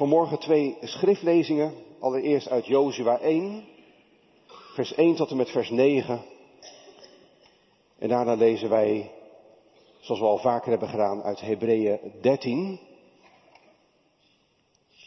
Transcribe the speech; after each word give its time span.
Vanmorgen 0.00 0.38
twee 0.38 0.76
schriftlezingen. 0.80 1.74
Allereerst 1.98 2.48
uit 2.48 2.66
Jozua 2.66 3.18
1, 3.18 3.64
vers 4.74 4.94
1 4.94 5.14
tot 5.14 5.30
en 5.30 5.36
met 5.36 5.50
vers 5.50 5.70
9. 5.70 6.22
En 7.98 8.08
daarna 8.08 8.34
lezen 8.34 8.68
wij, 8.68 9.12
zoals 9.98 10.20
we 10.20 10.26
al 10.26 10.38
vaker 10.38 10.70
hebben 10.70 10.88
gedaan, 10.88 11.22
uit 11.22 11.40
Hebreeën 11.40 11.98
13. 12.20 12.80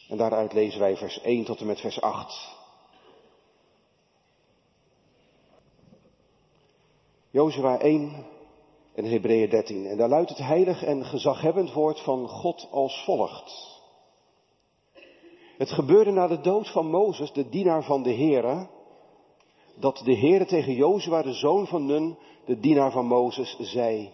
En 0.09 0.18
daaruit 0.18 0.54
lezen 0.54 0.79
wij 0.79 0.98
vers 0.98 1.21
1 1.21 1.46
tot 1.46 1.60
en 1.60 1.66
met 1.66 1.80
vers 1.80 2.02
8. 2.02 2.50
Jozua 7.30 7.80
1 7.80 8.25
en 8.96 9.05
Hebreeën 9.05 9.50
13. 9.50 9.86
En 9.86 9.98
daar 9.98 10.10
luidt 10.10 10.30
het 10.30 10.39
heilig 10.39 10.84
en 10.84 11.05
gezaghebbend 11.05 11.73
woord 11.73 12.00
van 12.00 12.28
God 12.28 12.68
als 12.71 13.04
volgt. 13.05 13.73
Het 15.63 15.72
gebeurde 15.72 16.12
na 16.12 16.27
de 16.27 16.41
dood 16.41 16.72
van 16.72 16.90
Mozes, 16.90 17.31
de 17.31 17.49
dienaar 17.49 17.84
van 17.84 18.03
de 18.03 18.13
Heere, 18.13 18.67
dat 19.76 20.02
de 20.05 20.17
Heere 20.17 20.45
tegen 20.45 20.73
Jozua, 20.73 21.22
de 21.22 21.34
zoon 21.34 21.67
van 21.67 21.86
Nun, 21.86 22.17
de 22.45 22.59
dienaar 22.59 22.91
van 22.91 23.05
Mozes, 23.05 23.58
zei, 23.59 24.13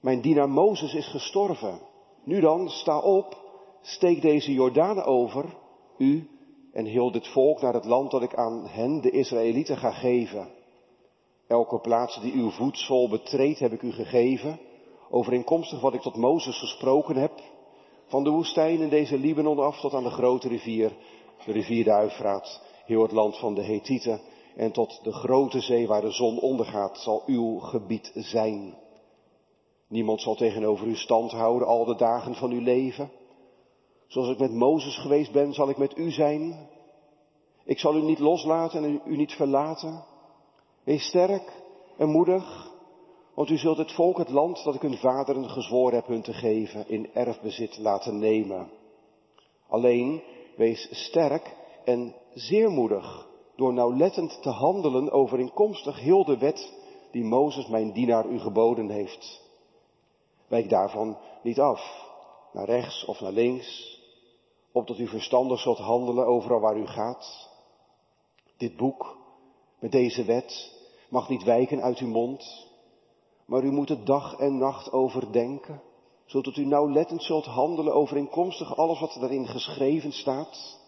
mijn 0.00 0.20
dienaar 0.20 0.48
Mozes 0.48 0.94
is 0.94 1.06
gestorven. 1.06 1.80
Nu 2.24 2.40
dan, 2.40 2.68
sta 2.68 2.98
op, 2.98 3.36
steek 3.82 4.22
deze 4.22 4.52
Jordaan 4.52 5.02
over, 5.02 5.44
u 5.98 6.28
en 6.72 6.84
heel 6.84 7.10
dit 7.10 7.28
volk, 7.28 7.60
naar 7.60 7.74
het 7.74 7.84
land 7.84 8.10
dat 8.10 8.22
ik 8.22 8.34
aan 8.34 8.66
hen, 8.66 9.00
de 9.00 9.10
Israëlieten, 9.10 9.76
ga 9.76 9.90
geven. 9.90 10.48
Elke 11.46 11.80
plaats 11.80 12.20
die 12.20 12.32
uw 12.32 12.50
voedsel 12.50 13.08
betreedt, 13.08 13.58
heb 13.58 13.72
ik 13.72 13.82
u 13.82 13.92
gegeven, 13.92 14.60
overeenkomstig 15.10 15.80
wat 15.80 15.94
ik 15.94 16.00
tot 16.00 16.16
Mozes 16.16 16.58
gesproken 16.58 17.16
heb, 17.16 17.32
van 18.06 18.24
de 18.24 18.30
woestijn 18.30 18.80
in 18.80 18.88
deze 18.88 19.18
Libanon 19.18 19.58
af 19.58 19.80
tot 19.80 19.94
aan 19.94 20.04
de 20.04 20.10
grote 20.10 20.48
rivier, 20.48 20.92
de 21.44 21.52
rivier 21.52 21.84
de 21.84 21.92
Uifraat, 21.92 22.62
heel 22.84 23.02
het 23.02 23.12
land 23.12 23.38
van 23.38 23.54
de 23.54 23.62
Hethieten 23.62 24.20
en 24.56 24.72
tot 24.72 25.00
de 25.02 25.12
grote 25.12 25.60
zee 25.60 25.86
waar 25.86 26.00
de 26.00 26.10
zon 26.10 26.40
ondergaat, 26.40 26.98
zal 26.98 27.22
uw 27.26 27.58
gebied 27.58 28.10
zijn. 28.14 28.74
Niemand 29.88 30.20
zal 30.20 30.34
tegenover 30.34 30.86
u 30.86 30.96
stand 30.96 31.30
houden 31.30 31.68
al 31.68 31.84
de 31.84 31.96
dagen 31.96 32.34
van 32.34 32.50
uw 32.50 32.60
leven. 32.60 33.10
Zoals 34.06 34.28
ik 34.28 34.38
met 34.38 34.52
Mozes 34.52 34.98
geweest 34.98 35.32
ben, 35.32 35.52
zal 35.52 35.68
ik 35.68 35.76
met 35.76 35.98
u 35.98 36.10
zijn. 36.10 36.68
Ik 37.64 37.78
zal 37.78 37.96
u 37.96 38.02
niet 38.02 38.18
loslaten 38.18 38.84
en 38.84 39.00
u 39.04 39.16
niet 39.16 39.32
verlaten. 39.32 40.04
Wees 40.84 41.06
sterk 41.06 41.62
en 41.96 42.08
moedig, 42.08 42.72
want 43.36 43.50
u 43.50 43.56
zult 43.56 43.76
het 43.76 43.92
volk, 43.92 44.18
het 44.18 44.28
land 44.30 44.64
dat 44.64 44.74
ik 44.74 44.80
hun 44.80 44.96
vaderen 44.96 45.50
gezworen 45.50 45.94
heb 45.94 46.06
hun 46.06 46.22
te 46.22 46.32
geven, 46.32 46.88
in 46.88 47.14
erfbezit 47.14 47.78
laten 47.78 48.18
nemen. 48.18 48.70
Alleen 49.68 50.22
wees 50.56 50.88
sterk 50.90 51.56
en 51.84 52.14
zeer 52.34 52.70
moedig 52.70 53.28
door 53.56 53.72
nauwlettend 53.72 54.42
te 54.42 54.48
handelen 54.48 55.10
overeenkomstig 55.10 56.00
heel 56.00 56.24
de 56.24 56.38
wet 56.38 56.72
die 57.10 57.24
Mozes 57.24 57.66
mijn 57.66 57.92
dienaar 57.92 58.26
u 58.26 58.38
geboden 58.38 58.88
heeft. 58.88 59.42
Wijk 60.46 60.68
daarvan 60.68 61.18
niet 61.42 61.60
af, 61.60 62.10
naar 62.52 62.66
rechts 62.66 63.04
of 63.04 63.20
naar 63.20 63.32
links, 63.32 64.00
opdat 64.72 64.98
u 64.98 65.06
verstandig 65.06 65.60
zult 65.60 65.78
handelen 65.78 66.26
overal 66.26 66.60
waar 66.60 66.76
u 66.76 66.86
gaat. 66.86 67.50
Dit 68.56 68.76
boek, 68.76 69.16
met 69.78 69.92
deze 69.92 70.24
wet, 70.24 70.72
mag 71.08 71.28
niet 71.28 71.44
wijken 71.44 71.82
uit 71.82 71.98
uw 71.98 72.08
mond, 72.08 72.66
maar 73.46 73.64
u 73.64 73.70
moet 73.70 73.88
het 73.88 74.06
dag 74.06 74.38
en 74.38 74.58
nacht 74.58 74.92
overdenken, 74.92 75.82
zodat 76.24 76.56
u 76.56 76.64
nauwlettend 76.64 77.22
zult 77.22 77.44
handelen 77.44 77.94
overeenkomstig 77.94 78.76
alles 78.76 79.00
wat 79.00 79.16
erin 79.16 79.46
geschreven 79.46 80.12
staat. 80.12 80.80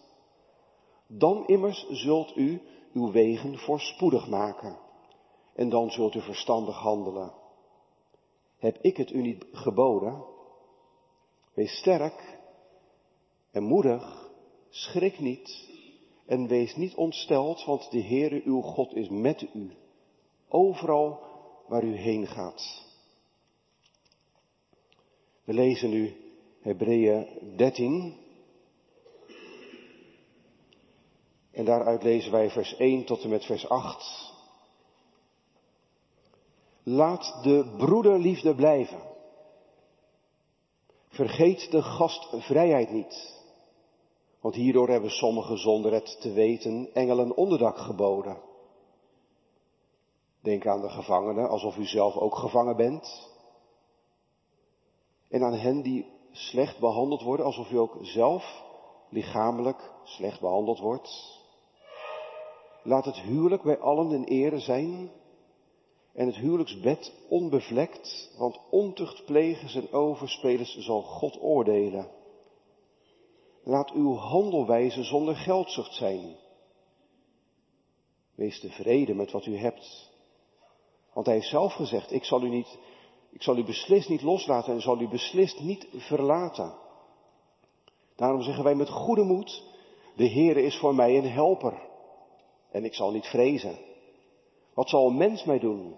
Dan 1.07 1.47
immers 1.47 1.87
zult 1.89 2.37
u 2.37 2.63
uw 2.93 3.11
wegen 3.11 3.59
voorspoedig 3.59 4.29
maken 4.29 4.79
en 5.55 5.69
dan 5.69 5.91
zult 5.91 6.15
u 6.15 6.21
verstandig 6.21 6.77
handelen. 6.77 7.33
Heb 8.59 8.79
ik 8.81 8.97
het 8.97 9.11
u 9.11 9.21
niet 9.21 9.45
geboden? 9.53 10.25
Wees 11.55 11.79
sterk 11.79 12.39
en 13.51 13.63
moedig, 13.63 14.31
schrik 14.69 15.19
niet 15.19 15.69
en 16.27 16.47
wees 16.47 16.77
niet 16.77 16.95
ontsteld, 16.95 17.65
want 17.65 17.91
de 17.91 18.03
Heere 18.03 18.43
uw 18.45 18.61
God 18.61 18.95
is 18.95 19.09
met 19.09 19.49
u, 19.55 19.73
overal 20.49 21.28
waar 21.69 21.85
u 21.85 21.97
heen 21.97 22.27
gaat. 22.27 22.87
We 25.45 25.53
lezen 25.53 25.91
nu 25.91 26.17
Hebreeën 26.61 27.27
13. 27.57 28.17
En 31.51 31.65
daaruit 31.65 32.03
lezen 32.03 32.33
wij 32.33 32.51
vers 32.51 32.77
1 32.77 33.05
tot 33.05 33.23
en 33.23 33.31
met 33.31 33.45
vers 33.45 33.69
8. 33.69 34.33
Laat 36.83 37.39
de 37.43 37.75
broederliefde 37.77 38.55
blijven. 38.55 39.01
Vergeet 41.09 41.71
de 41.71 41.83
gastvrijheid 41.83 42.91
niet. 42.91 43.37
Want 44.41 44.55
hierdoor 44.55 44.89
hebben 44.89 45.11
sommigen 45.11 45.59
zonder 45.59 45.93
het 45.93 46.21
te 46.21 46.33
weten 46.33 46.89
engelen 46.95 47.37
onderdak 47.37 47.79
geboden. 47.79 48.48
Denk 50.41 50.67
aan 50.67 50.81
de 50.81 50.89
gevangenen, 50.89 51.49
alsof 51.49 51.77
u 51.77 51.85
zelf 51.85 52.17
ook 52.17 52.35
gevangen 52.37 52.77
bent. 52.77 53.29
En 55.29 55.43
aan 55.43 55.55
hen 55.55 55.83
die 55.83 56.07
slecht 56.33 56.79
behandeld 56.79 57.23
worden, 57.23 57.47
alsof 57.47 57.71
u 57.71 57.79
ook 57.79 57.97
zelf 58.01 58.63
lichamelijk 59.09 59.93
slecht 60.05 60.41
behandeld 60.41 60.79
wordt. 60.79 61.37
Laat 62.83 63.05
het 63.05 63.17
huwelijk 63.21 63.63
bij 63.63 63.79
allen 63.79 64.13
in 64.13 64.25
ere 64.25 64.59
zijn 64.59 65.11
en 66.13 66.27
het 66.27 66.37
huwelijksbed 66.37 67.13
onbevlekt, 67.29 68.35
want 68.39 68.61
ontuchtplegers 68.71 69.75
en 69.75 69.93
overspelers 69.93 70.79
zal 70.79 71.03
God 71.03 71.41
oordelen. 71.41 72.11
Laat 73.63 73.91
uw 73.91 74.15
handelwijze 74.15 75.03
zonder 75.03 75.37
geldzucht 75.37 75.95
zijn. 75.95 76.37
Wees 78.35 78.61
tevreden 78.61 79.17
met 79.17 79.31
wat 79.31 79.47
u 79.47 79.57
hebt. 79.57 80.08
Want 81.19 81.31
hij 81.31 81.39
heeft 81.39 81.51
zelf 81.51 81.73
gezegd, 81.73 82.13
ik 82.13 82.25
zal 82.25 82.43
u 82.43 82.49
niet, 82.49 82.79
ik 83.31 83.43
zal 83.43 83.57
u 83.57 83.65
beslist 83.65 84.09
niet 84.09 84.23
loslaten 84.23 84.73
en 84.73 84.81
zal 84.81 85.01
u 85.01 85.09
beslist 85.09 85.61
niet 85.61 85.89
verlaten. 85.93 86.75
Daarom 88.17 88.43
zeggen 88.43 88.65
wij 88.65 88.75
met 88.75 88.89
goede 88.89 89.23
moed, 89.23 89.63
de 90.17 90.29
Heere 90.31 90.63
is 90.63 90.79
voor 90.79 90.95
mij 90.95 91.17
een 91.17 91.31
helper. 91.31 91.83
En 92.71 92.85
ik 92.85 92.95
zal 92.95 93.11
niet 93.11 93.27
vrezen. 93.27 93.79
Wat 94.75 94.89
zal 94.89 95.07
een 95.07 95.17
mens 95.17 95.45
mij 95.45 95.59
doen? 95.59 95.97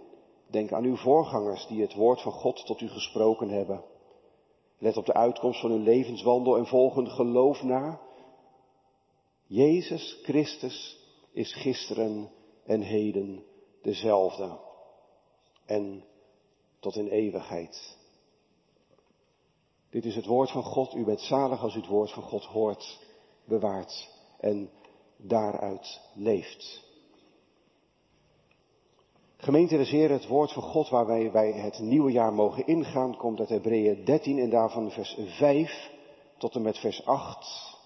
Denk 0.50 0.72
aan 0.72 0.84
uw 0.84 0.96
voorgangers 0.96 1.66
die 1.66 1.80
het 1.80 1.94
woord 1.94 2.22
van 2.22 2.32
God 2.32 2.66
tot 2.66 2.80
u 2.80 2.88
gesproken 2.88 3.48
hebben. 3.48 3.84
Let 4.78 4.96
op 4.96 5.06
de 5.06 5.14
uitkomst 5.14 5.60
van 5.60 5.70
uw 5.70 5.82
levenswandel 5.82 6.56
en 6.56 6.66
volg 6.66 6.94
hun 6.94 7.10
geloof 7.10 7.62
na. 7.62 8.00
Jezus 9.46 10.20
Christus 10.22 10.98
is 11.32 11.54
gisteren 11.54 12.30
en 12.64 12.80
heden 12.80 13.44
dezelfde 13.82 14.68
en 15.70 16.04
tot 16.78 16.96
in 16.96 17.08
eeuwigheid. 17.08 17.96
Dit 19.90 20.04
is 20.04 20.14
het 20.14 20.26
woord 20.26 20.50
van 20.50 20.62
God. 20.62 20.94
U 20.94 21.04
bent 21.04 21.20
zalig 21.20 21.62
als 21.62 21.74
u 21.74 21.78
het 21.78 21.88
woord 21.88 22.12
van 22.12 22.22
God 22.22 22.44
hoort, 22.44 22.98
bewaart 23.44 24.08
en 24.40 24.70
daaruit 25.16 26.00
leeft. 26.14 26.88
Gemeente 29.36 29.76
het 29.76 30.26
woord 30.26 30.52
van 30.52 30.62
God 30.62 30.88
waar 30.88 31.06
wij 31.06 31.30
bij 31.30 31.52
het 31.52 31.78
nieuwe 31.78 32.12
jaar 32.12 32.32
mogen 32.32 32.66
ingaan, 32.66 33.16
komt 33.16 33.38
uit 33.38 33.48
Hebreeën 33.48 34.04
13 34.04 34.38
en 34.38 34.50
daarvan 34.50 34.90
vers 34.90 35.18
5 35.26 35.90
tot 36.38 36.54
en 36.54 36.62
met 36.62 36.78
vers 36.78 37.04
8. 37.06 37.78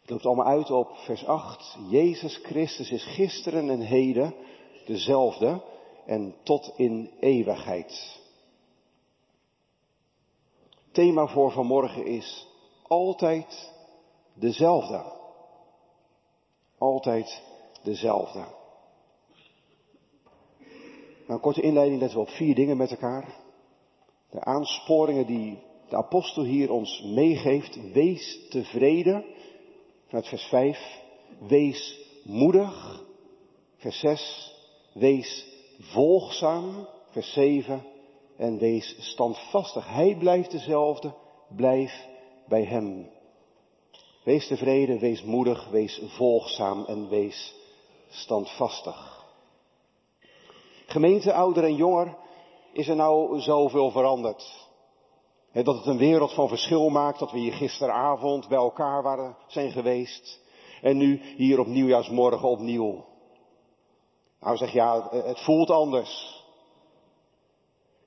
Het 0.00 0.10
loopt 0.10 0.26
allemaal 0.26 0.46
uit 0.46 0.70
op 0.70 0.96
vers 0.96 1.26
8. 1.26 1.78
Jezus 1.88 2.36
Christus 2.36 2.90
is 2.90 3.04
gisteren 3.04 3.70
en 3.70 3.80
heden 3.80 4.34
dezelfde 4.86 5.62
en 6.10 6.34
tot 6.42 6.72
in 6.76 7.10
eeuwigheid. 7.20 8.20
Thema 10.92 11.26
voor 11.26 11.52
vanmorgen 11.52 12.06
is 12.06 12.46
altijd 12.82 13.72
dezelfde. 14.34 15.02
Altijd 16.78 17.42
dezelfde. 17.82 18.38
Nou, 18.38 18.52
een 21.26 21.40
korte 21.40 21.60
inleiding 21.60 22.00
letten 22.00 22.18
we 22.18 22.24
op 22.24 22.30
vier 22.30 22.54
dingen 22.54 22.76
met 22.76 22.90
elkaar. 22.90 23.34
De 24.30 24.44
aansporingen 24.44 25.26
die 25.26 25.58
de 25.88 25.96
apostel 25.96 26.44
hier 26.44 26.72
ons 26.72 27.02
meegeeft. 27.02 27.92
Wees 27.92 28.48
tevreden. 28.48 29.24
Vanuit 30.06 30.28
vers 30.28 30.44
5. 30.44 31.02
Wees 31.38 32.00
moedig. 32.24 33.04
Vers 33.76 33.98
6. 33.98 34.54
Wees 34.92 35.49
volgzaam, 35.80 36.88
vers 37.10 37.32
7, 37.32 37.86
en 38.36 38.58
wees 38.58 38.96
standvastig. 38.98 39.88
Hij 39.88 40.16
blijft 40.18 40.50
dezelfde, 40.50 41.14
blijf 41.56 42.08
bij 42.48 42.64
hem. 42.64 43.10
Wees 44.24 44.46
tevreden, 44.46 44.98
wees 44.98 45.22
moedig, 45.22 45.68
wees 45.68 46.02
volgzaam 46.06 46.84
en 46.84 47.08
wees 47.08 47.54
standvastig. 48.08 49.24
Gemeente, 50.86 51.32
ouder 51.32 51.64
en 51.64 51.74
jonger, 51.74 52.16
is 52.72 52.88
er 52.88 52.96
nou 52.96 53.40
zoveel 53.40 53.90
veranderd? 53.90 54.68
dat 55.52 55.76
het 55.76 55.86
een 55.86 55.98
wereld 55.98 56.34
van 56.34 56.48
verschil 56.48 56.88
maakt 56.88 57.18
dat 57.18 57.32
we 57.32 57.38
hier 57.38 57.52
gisteravond 57.52 58.48
bij 58.48 58.58
elkaar 58.58 59.02
waren, 59.02 59.36
zijn 59.46 59.70
geweest. 59.70 60.40
En 60.82 60.96
nu 60.96 61.20
hier 61.36 61.58
op 61.58 61.66
nieuwjaarsmorgen 61.66 62.48
opnieuw. 62.48 63.04
Nou 64.40 64.56
zeg 64.56 64.72
ja, 64.72 65.08
het 65.10 65.40
voelt 65.40 65.70
anders. 65.70 66.44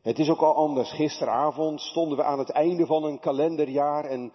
Het 0.01 0.19
is 0.19 0.29
ook 0.29 0.41
al 0.41 0.55
anders. 0.55 0.91
Gisteravond 0.91 1.81
stonden 1.81 2.17
we 2.17 2.23
aan 2.23 2.39
het 2.39 2.49
einde 2.49 2.85
van 2.85 3.03
een 3.03 3.19
kalenderjaar 3.19 4.05
en 4.05 4.33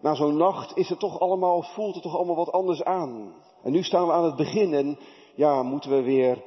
na 0.00 0.14
zo'n 0.14 0.36
nacht 0.36 0.76
is 0.76 0.88
het 0.88 0.98
toch 0.98 1.20
allemaal, 1.20 1.62
voelt 1.62 1.94
het 1.94 2.02
toch 2.02 2.16
allemaal 2.16 2.36
wat 2.36 2.52
anders 2.52 2.84
aan. 2.84 3.34
En 3.62 3.72
nu 3.72 3.82
staan 3.82 4.06
we 4.06 4.12
aan 4.12 4.24
het 4.24 4.36
begin 4.36 4.74
en 4.74 4.98
ja, 5.34 5.62
moeten 5.62 5.90
we 5.90 6.02
weer 6.02 6.42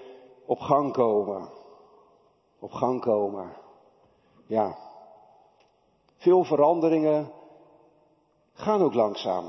op 0.46 0.60
gang 0.60 0.94
komen. 0.94 1.50
Op 2.60 2.72
gang 2.72 3.02
komen. 3.02 3.54
Ja. 4.48 4.78
Veel 6.18 6.44
veranderingen 6.44 7.32
gaan 8.54 8.82
ook 8.82 8.94
langzaam. 8.94 9.46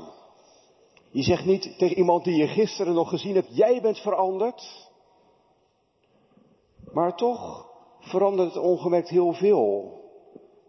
Je 1.11 1.23
zegt 1.23 1.45
niet 1.45 1.77
tegen 1.77 1.97
iemand 1.97 2.23
die 2.23 2.35
je 2.35 2.47
gisteren 2.47 2.93
nog 2.93 3.09
gezien 3.09 3.35
hebt, 3.35 3.55
jij 3.55 3.81
bent 3.81 3.97
veranderd. 3.97 4.88
Maar 6.91 7.15
toch 7.15 7.67
verandert 7.99 8.53
het 8.53 8.63
ongemerkt 8.63 9.09
heel 9.09 9.33
veel. 9.33 9.97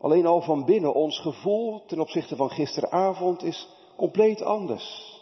Alleen 0.00 0.26
al 0.26 0.40
van 0.40 0.64
binnen, 0.64 0.94
ons 0.94 1.18
gevoel 1.18 1.84
ten 1.86 2.00
opzichte 2.00 2.36
van 2.36 2.50
gisteravond 2.50 3.42
is 3.42 3.68
compleet 3.96 4.42
anders. 4.42 5.18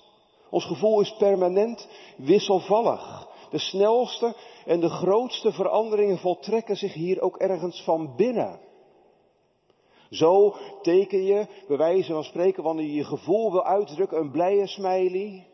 Ons 0.51 0.65
gevoel 0.65 1.01
is 1.01 1.17
permanent 1.17 1.89
wisselvallig. 2.17 3.29
De 3.51 3.59
snelste 3.59 4.35
en 4.65 4.81
de 4.81 4.89
grootste 4.89 5.53
veranderingen 5.53 6.19
voltrekken 6.19 6.77
zich 6.77 6.93
hier 6.93 7.21
ook 7.21 7.37
ergens 7.37 7.83
van 7.83 8.17
binnen. 8.17 8.61
Zo 10.11 10.55
teken 10.83 11.23
je, 11.23 11.47
bij 11.69 11.77
wijze 11.77 12.13
van 12.13 12.25
spreken, 12.25 12.63
wanneer 12.63 12.87
je 12.87 12.95
je 12.95 13.05
gevoel 13.05 13.53
wil 13.53 13.65
uitdrukken, 13.65 14.19
een 14.19 14.31
blije 14.31 14.67
smiley. 14.67 15.47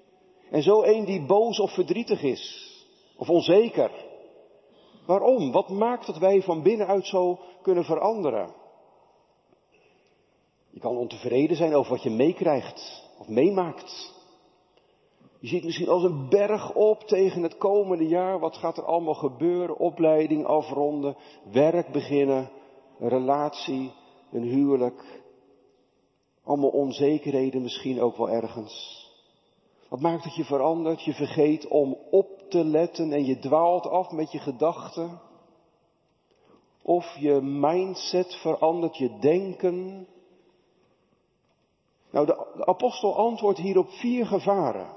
En 0.50 0.62
zo 0.62 0.82
een 0.82 1.04
die 1.04 1.26
boos 1.26 1.60
of 1.60 1.74
verdrietig 1.74 2.22
is. 2.22 2.72
Of 3.16 3.30
onzeker. 3.30 3.90
Waarom? 5.06 5.52
Wat 5.52 5.68
maakt 5.68 6.06
dat 6.06 6.18
wij 6.18 6.42
van 6.42 6.62
binnenuit 6.62 7.06
zo 7.06 7.38
kunnen 7.62 7.84
veranderen? 7.84 8.54
Je 10.70 10.80
kan 10.80 10.96
ontevreden 10.96 11.56
zijn 11.56 11.74
over 11.74 11.92
wat 11.92 12.02
je 12.02 12.10
meekrijgt 12.10 13.10
of 13.18 13.28
meemaakt. 13.28 14.12
Je 15.40 15.50
ziet 15.50 15.64
misschien 15.64 15.88
als 15.88 16.02
een 16.02 16.28
berg 16.28 16.74
op 16.74 17.00
tegen 17.00 17.42
het 17.42 17.56
komende 17.56 18.08
jaar. 18.08 18.38
Wat 18.38 18.56
gaat 18.56 18.76
er 18.76 18.84
allemaal 18.84 19.14
gebeuren? 19.14 19.78
Opleiding 19.78 20.46
afronden, 20.46 21.16
werk 21.52 21.92
beginnen, 21.92 22.50
een 22.98 23.08
relatie, 23.08 23.92
een 24.30 24.42
huwelijk. 24.42 25.22
Allemaal 26.44 26.70
onzekerheden 26.70 27.62
misschien 27.62 28.00
ook 28.00 28.16
wel 28.16 28.30
ergens. 28.30 29.03
Wat 29.94 30.02
maakt 30.02 30.24
dat 30.24 30.34
je 30.34 30.44
verandert? 30.44 31.02
Je 31.02 31.12
vergeet 31.12 31.68
om 31.68 31.96
op 32.10 32.42
te 32.48 32.64
letten 32.64 33.12
en 33.12 33.24
je 33.24 33.38
dwaalt 33.38 33.86
af 33.86 34.10
met 34.10 34.32
je 34.32 34.38
gedachten. 34.38 35.20
Of 36.82 37.16
je 37.18 37.40
mindset 37.40 38.34
verandert, 38.34 38.96
je 38.96 39.18
denken. 39.18 40.06
Nou, 42.10 42.26
de, 42.26 42.46
de 42.56 42.66
apostel 42.66 43.16
antwoordt 43.16 43.58
hier 43.58 43.78
op 43.78 43.88
vier 43.88 44.26
gevaren. 44.26 44.96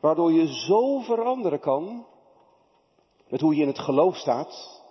Waardoor 0.00 0.32
je 0.32 0.46
zo 0.46 0.98
veranderen 1.00 1.60
kan 1.60 2.06
met 3.28 3.40
hoe 3.40 3.54
je 3.54 3.62
in 3.62 3.68
het 3.68 3.78
geloof 3.78 4.16
staat, 4.16 4.82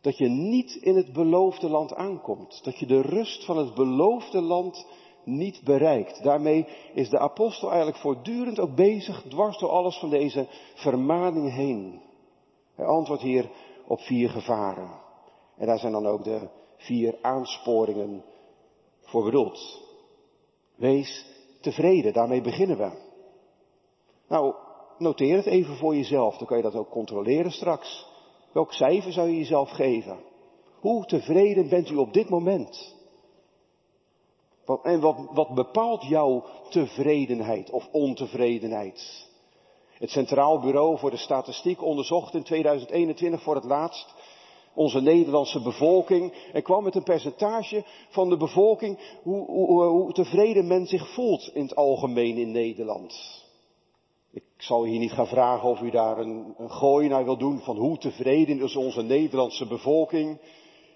dat 0.00 0.18
je 0.18 0.28
niet 0.28 0.74
in 0.74 0.96
het 0.96 1.12
beloofde 1.12 1.68
land 1.68 1.94
aankomt. 1.94 2.64
Dat 2.64 2.78
je 2.78 2.86
de 2.86 3.00
rust 3.00 3.44
van 3.44 3.56
het 3.56 3.74
beloofde 3.74 4.40
land 4.40 4.86
niet 5.24 5.60
bereikt. 5.64 6.22
Daarmee 6.22 6.66
is 6.94 7.08
de 7.08 7.18
apostel 7.18 7.68
eigenlijk 7.68 8.00
voortdurend 8.00 8.60
ook 8.60 8.74
bezig, 8.74 9.24
dwars 9.28 9.58
door 9.58 9.70
alles 9.70 9.98
van 9.98 10.10
deze 10.10 10.46
vermaning 10.74 11.54
heen. 11.54 12.00
Hij 12.74 12.86
antwoordt 12.86 13.22
hier 13.22 13.50
op 13.86 14.00
vier 14.00 14.30
gevaren. 14.30 14.90
En 15.56 15.66
daar 15.66 15.78
zijn 15.78 15.92
dan 15.92 16.06
ook 16.06 16.24
de 16.24 16.48
vier 16.76 17.18
aansporingen 17.22 18.24
voor 19.00 19.24
bedoeld. 19.24 19.82
Wees 20.74 21.26
tevreden, 21.60 22.12
daarmee 22.12 22.40
beginnen 22.40 22.76
we. 22.78 22.90
Nou, 24.28 24.54
noteer 24.98 25.36
het 25.36 25.46
even 25.46 25.76
voor 25.76 25.96
jezelf, 25.96 26.36
dan 26.36 26.46
kan 26.46 26.56
je 26.56 26.62
dat 26.62 26.74
ook 26.74 26.90
controleren 26.90 27.50
straks. 27.50 28.06
Welk 28.52 28.72
cijfer 28.72 29.12
zou 29.12 29.28
je 29.28 29.36
jezelf 29.36 29.70
geven? 29.70 30.18
Hoe 30.80 31.04
tevreden 31.04 31.68
bent 31.68 31.90
u 31.90 31.96
op 31.96 32.12
dit 32.12 32.28
moment? 32.28 32.99
En 34.82 35.00
wat, 35.00 35.16
wat 35.32 35.54
bepaalt 35.54 36.04
jouw 36.04 36.44
tevredenheid 36.68 37.70
of 37.70 37.88
ontevredenheid? 37.92 39.28
Het 39.92 40.10
Centraal 40.10 40.60
Bureau 40.60 40.98
voor 40.98 41.10
de 41.10 41.16
Statistiek 41.16 41.82
onderzocht 41.82 42.34
in 42.34 42.42
2021 42.42 43.42
voor 43.42 43.54
het 43.54 43.64
laatst 43.64 44.14
onze 44.74 45.00
Nederlandse 45.00 45.62
bevolking 45.62 46.32
en 46.52 46.62
kwam 46.62 46.84
met 46.84 46.94
een 46.94 47.02
percentage 47.02 47.84
van 48.08 48.28
de 48.28 48.36
bevolking 48.36 48.98
hoe, 49.22 49.46
hoe, 49.46 49.82
hoe 49.82 50.12
tevreden 50.12 50.66
men 50.66 50.86
zich 50.86 51.14
voelt 51.14 51.50
in 51.54 51.62
het 51.62 51.76
algemeen 51.76 52.36
in 52.36 52.50
Nederland. 52.50 53.38
Ik 54.32 54.42
zal 54.56 54.84
hier 54.84 54.98
niet 54.98 55.12
gaan 55.12 55.26
vragen 55.26 55.68
of 55.68 55.80
u 55.80 55.90
daar 55.90 56.18
een, 56.18 56.54
een 56.58 56.70
gooi 56.70 57.08
naar 57.08 57.24
wil 57.24 57.36
doen 57.36 57.60
van 57.60 57.76
hoe 57.76 57.98
tevreden 57.98 58.62
is 58.62 58.76
onze 58.76 59.02
Nederlandse 59.02 59.66
bevolking. 59.66 60.40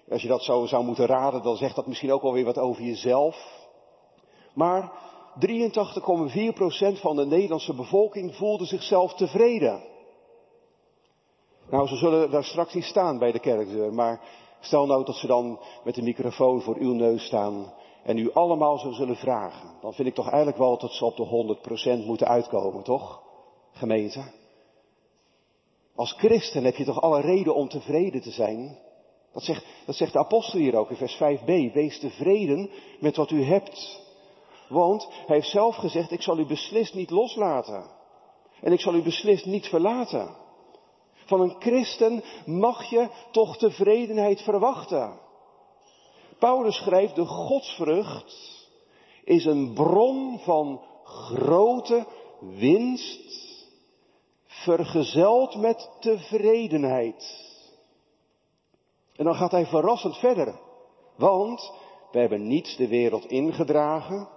Als 0.09 0.21
je 0.21 0.27
dat 0.27 0.43
zo 0.43 0.65
zou 0.65 0.85
moeten 0.85 1.05
raden, 1.05 1.43
dan 1.43 1.57
zegt 1.57 1.75
dat 1.75 1.87
misschien 1.87 2.11
ook 2.11 2.21
wel 2.21 2.33
weer 2.33 2.45
wat 2.45 2.57
over 2.57 2.83
jezelf. 2.83 3.64
Maar 4.55 4.91
83,4% 5.39 6.99
van 6.99 7.15
de 7.15 7.25
Nederlandse 7.25 7.73
bevolking 7.73 8.35
voelde 8.35 8.65
zichzelf 8.65 9.13
tevreden. 9.13 9.83
Nou, 11.69 11.87
ze 11.87 11.95
zullen 11.95 12.31
daar 12.31 12.43
straks 12.43 12.73
niet 12.73 12.83
staan 12.83 13.19
bij 13.19 13.31
de 13.31 13.39
kerkdeur, 13.39 13.93
maar 13.93 14.21
stel 14.59 14.85
nou 14.85 15.05
dat 15.05 15.15
ze 15.15 15.27
dan 15.27 15.59
met 15.83 15.95
de 15.95 16.01
microfoon 16.01 16.61
voor 16.61 16.75
uw 16.75 16.93
neus 16.93 17.25
staan 17.25 17.73
en 18.03 18.17
u 18.17 18.33
allemaal 18.33 18.77
zo 18.77 18.91
zullen 18.91 19.15
vragen. 19.15 19.69
Dan 19.81 19.93
vind 19.93 20.07
ik 20.07 20.13
toch 20.13 20.27
eigenlijk 20.27 20.57
wel 20.57 20.77
dat 20.77 20.91
ze 20.91 21.05
op 21.05 21.15
de 21.15 21.97
100% 22.01 22.05
moeten 22.05 22.27
uitkomen, 22.27 22.83
toch? 22.83 23.21
Gemeente. 23.71 24.23
Als 25.95 26.11
christen 26.11 26.63
heb 26.63 26.75
je 26.75 26.85
toch 26.85 27.01
alle 27.01 27.21
reden 27.21 27.55
om 27.55 27.69
tevreden 27.69 28.21
te 28.21 28.31
zijn? 28.31 28.77
Dat 29.33 29.43
zegt, 29.43 29.65
dat 29.85 29.95
zegt 29.95 30.13
de 30.13 30.19
apostel 30.19 30.59
hier 30.59 30.75
ook 30.75 30.89
in 30.89 30.95
vers 30.95 31.15
5b. 31.15 31.73
Wees 31.73 31.99
tevreden 31.99 32.69
met 32.99 33.15
wat 33.15 33.31
u 33.31 33.43
hebt. 33.43 34.03
Want 34.67 35.07
hij 35.25 35.35
heeft 35.35 35.49
zelf 35.49 35.75
gezegd, 35.75 36.11
ik 36.11 36.21
zal 36.21 36.37
u 36.37 36.45
beslist 36.45 36.93
niet 36.93 37.09
loslaten. 37.09 37.85
En 38.61 38.71
ik 38.71 38.79
zal 38.79 38.93
u 38.93 39.01
beslist 39.01 39.45
niet 39.45 39.67
verlaten. 39.67 40.35
Van 41.25 41.41
een 41.41 41.55
christen 41.59 42.23
mag 42.45 42.89
je 42.89 43.09
toch 43.31 43.57
tevredenheid 43.57 44.41
verwachten. 44.41 45.19
Paulus 46.39 46.75
schrijft, 46.75 47.15
de 47.15 47.25
godsvrucht 47.25 48.63
is 49.23 49.45
een 49.45 49.73
bron 49.73 50.39
van 50.39 50.81
grote 51.03 52.05
winst, 52.39 53.65
vergezeld 54.45 55.55
met 55.55 55.89
tevredenheid. 55.99 57.43
En 59.15 59.25
dan 59.25 59.35
gaat 59.35 59.51
hij 59.51 59.65
verrassend 59.65 60.17
verder. 60.17 60.59
Want 61.15 61.73
we 62.11 62.19
hebben 62.19 62.47
niets 62.47 62.75
de 62.75 62.87
wereld 62.87 63.25
ingedragen, 63.25 64.27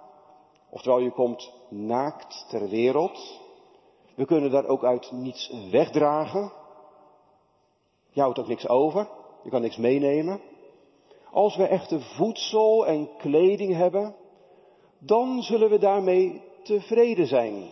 Oftewel, 0.70 0.98
je 0.98 1.10
komt 1.10 1.52
naakt 1.68 2.46
ter 2.48 2.68
wereld. 2.68 3.40
We 4.14 4.24
kunnen 4.24 4.50
daar 4.50 4.66
ook 4.66 4.84
uit 4.84 5.12
niets 5.12 5.52
wegdragen. 5.70 6.52
Je 8.10 8.20
houdt 8.20 8.38
ook 8.38 8.48
niks 8.48 8.68
over. 8.68 9.08
Je 9.44 9.50
kan 9.50 9.60
niks 9.60 9.76
meenemen. 9.76 10.40
Als 11.32 11.56
we 11.56 11.66
echte 11.66 12.00
voedsel 12.00 12.86
en 12.86 13.08
kleding 13.16 13.74
hebben, 13.74 14.16
dan 14.98 15.42
zullen 15.42 15.70
we 15.70 15.78
daarmee 15.78 16.42
tevreden 16.62 17.26
zijn. 17.26 17.70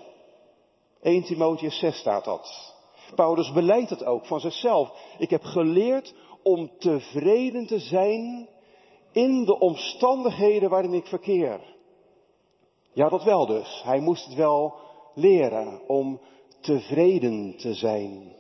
1 1.03 1.23
Timotheus 1.23 1.79
6 1.79 1.99
staat 1.99 2.25
dat. 2.25 2.75
Paulus 3.15 3.53
beleidt 3.53 3.91
het 3.91 4.05
ook 4.05 4.27
van 4.27 4.41
zichzelf. 4.41 5.15
Ik 5.19 5.31
heb 5.31 5.43
geleerd 5.43 6.15
om 6.43 6.71
tevreden 6.79 7.67
te 7.67 7.79
zijn 7.79 8.49
in 9.13 9.45
de 9.45 9.59
omstandigheden 9.59 10.71
waarin 10.71 10.93
ik 10.93 11.07
verkeer. 11.07 11.76
Ja, 12.97 13.09
dat 13.09 13.25
wel 13.25 13.47
dus. 13.47 13.83
Hij 13.85 14.01
moest 14.01 14.25
het 14.25 14.35
wel 14.35 14.75
leren 15.15 15.81
om 15.87 16.21
tevreden 16.61 17.55
te 17.57 17.75
zijn. 17.75 18.33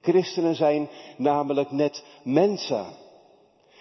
Christenen 0.00 0.54
zijn 0.54 0.88
namelijk 1.16 1.70
net 1.70 2.04
mensen. 2.24 2.86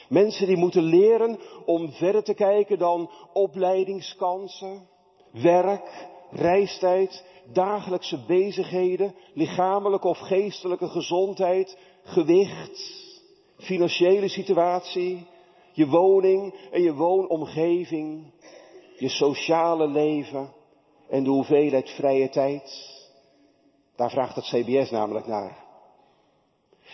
Mensen 0.10 0.48
die 0.48 0.58
moeten 0.58 0.84
leren 0.84 1.40
om 1.66 1.92
verder 1.92 2.24
te 2.24 2.34
kijken 2.34 2.80
dan 2.80 3.10
opleidingskansen, 3.34 4.88
werk, 5.32 6.08
reistijd, 6.32 7.26
dagelijkse 7.54 8.26
bezigheden, 8.26 9.16
lichamelijke 9.34 10.08
of 10.08 10.18
geestelijke 10.18 10.88
gezondheid, 10.88 11.78
gewicht, 12.04 13.12
financiële 13.58 14.28
situatie, 14.28 15.28
je 15.72 15.88
woning 15.88 16.54
en 16.72 16.82
je 16.82 16.94
woonomgeving, 16.94 18.32
je 19.00 19.10
sociale 19.10 19.88
leven 19.88 20.54
en 21.10 21.24
de 21.24 21.30
hoeveelheid 21.30 21.90
vrije 21.90 22.30
tijd. 22.30 22.98
Daar 23.96 24.10
vraagt 24.10 24.36
het 24.36 24.46
CBS 24.46 24.90
namelijk 24.90 25.28
naar. 25.28 25.68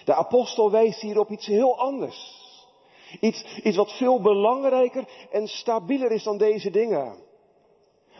De 0.05 0.13
apostel 0.13 0.71
wijst 0.71 1.01
hier 1.01 1.19
op 1.19 1.29
iets 1.29 1.45
heel 1.45 1.79
anders. 1.79 2.43
Iets, 3.19 3.75
wat 3.75 3.97
veel 3.97 4.21
belangrijker 4.21 5.27
en 5.31 5.47
stabieler 5.47 6.11
is 6.11 6.23
dan 6.23 6.37
deze 6.37 6.69
dingen. 6.69 7.15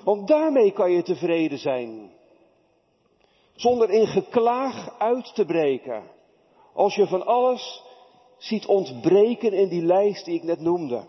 Want 0.04 0.28
daarmee 0.28 0.72
kan 0.72 0.92
je 0.92 1.04
tevreden 1.04 1.58
zijn. 1.58 2.12
Zonder 3.56 3.90
in 3.90 4.08
geklaag 4.08 5.00
uit 5.00 5.36
te 5.36 5.46
breken. 5.46 6.04
Als 6.74 6.96
je 6.96 7.08
van 7.08 7.26
alles 7.26 7.84
ziet 8.38 8.66
ontbreken 8.66 9.54
in 9.54 9.70
die 9.70 9.86
lijst 9.86 10.26
die 10.26 10.36
ik 10.36 10.44
net 10.44 10.60
noemde. 10.60 11.08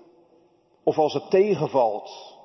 Of 0.84 0.98
als 0.98 1.14
het 1.14 1.30
tegenvalt. 1.30 2.35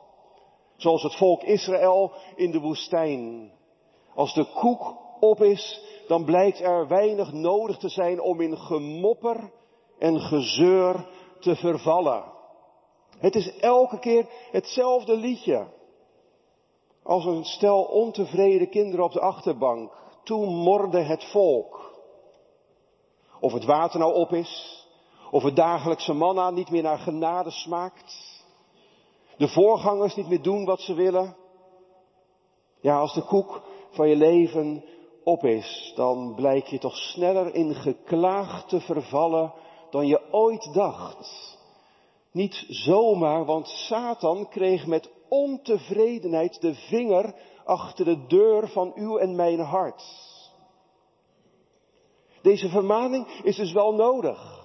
Zoals 0.81 1.03
het 1.03 1.15
volk 1.15 1.43
Israël 1.43 2.11
in 2.35 2.51
de 2.51 2.59
woestijn. 2.59 3.51
Als 4.15 4.33
de 4.33 4.45
koek 4.45 4.95
op 5.19 5.41
is, 5.41 5.81
dan 6.07 6.25
blijkt 6.25 6.59
er 6.59 6.87
weinig 6.87 7.31
nodig 7.33 7.77
te 7.77 7.89
zijn 7.89 8.21
om 8.21 8.41
in 8.41 8.57
gemopper 8.57 9.51
en 9.99 10.19
gezeur 10.19 11.07
te 11.39 11.55
vervallen. 11.55 12.23
Het 13.17 13.35
is 13.35 13.57
elke 13.59 13.99
keer 13.99 14.25
hetzelfde 14.51 15.15
liedje. 15.15 15.67
Als 17.03 17.25
een 17.25 17.45
stel 17.45 17.83
ontevreden 17.83 18.69
kinderen 18.69 19.05
op 19.05 19.11
de 19.11 19.21
achterbank. 19.21 19.93
Toen 20.23 20.55
morde 20.55 20.99
het 20.99 21.23
volk. 21.31 21.91
Of 23.39 23.53
het 23.53 23.65
water 23.65 23.99
nou 23.99 24.13
op 24.13 24.33
is. 24.33 24.85
Of 25.31 25.43
het 25.43 25.55
dagelijkse 25.55 26.13
manna 26.13 26.49
niet 26.49 26.69
meer 26.69 26.83
naar 26.83 26.99
genade 26.99 27.51
smaakt. 27.51 28.30
De 29.41 29.47
voorgangers 29.47 30.15
niet 30.15 30.29
meer 30.29 30.41
doen 30.41 30.65
wat 30.65 30.81
ze 30.81 30.93
willen. 30.93 31.35
Ja, 32.81 32.99
als 32.99 33.13
de 33.13 33.21
koek 33.21 33.61
van 33.89 34.09
je 34.09 34.15
leven 34.15 34.83
op 35.23 35.43
is, 35.43 35.93
dan 35.95 36.35
blijk 36.35 36.65
je 36.67 36.79
toch 36.79 36.95
sneller 36.95 37.53
in 37.53 37.75
geklaag 37.75 38.65
te 38.67 38.79
vervallen 38.79 39.53
dan 39.89 40.07
je 40.07 40.31
ooit 40.31 40.73
dacht. 40.73 41.57
Niet 42.31 42.65
zomaar, 42.67 43.45
want 43.45 43.67
Satan 43.67 44.49
kreeg 44.49 44.85
met 44.85 45.11
ontevredenheid 45.29 46.61
de 46.61 46.73
vinger 46.73 47.35
achter 47.65 48.05
de 48.05 48.25
deur 48.27 48.67
van 48.67 48.91
uw 48.95 49.17
en 49.17 49.35
mijn 49.35 49.59
hart. 49.59 50.03
Deze 52.41 52.69
vermaning 52.69 53.27
is 53.43 53.55
dus 53.55 53.71
wel 53.71 53.93
nodig. 53.93 54.60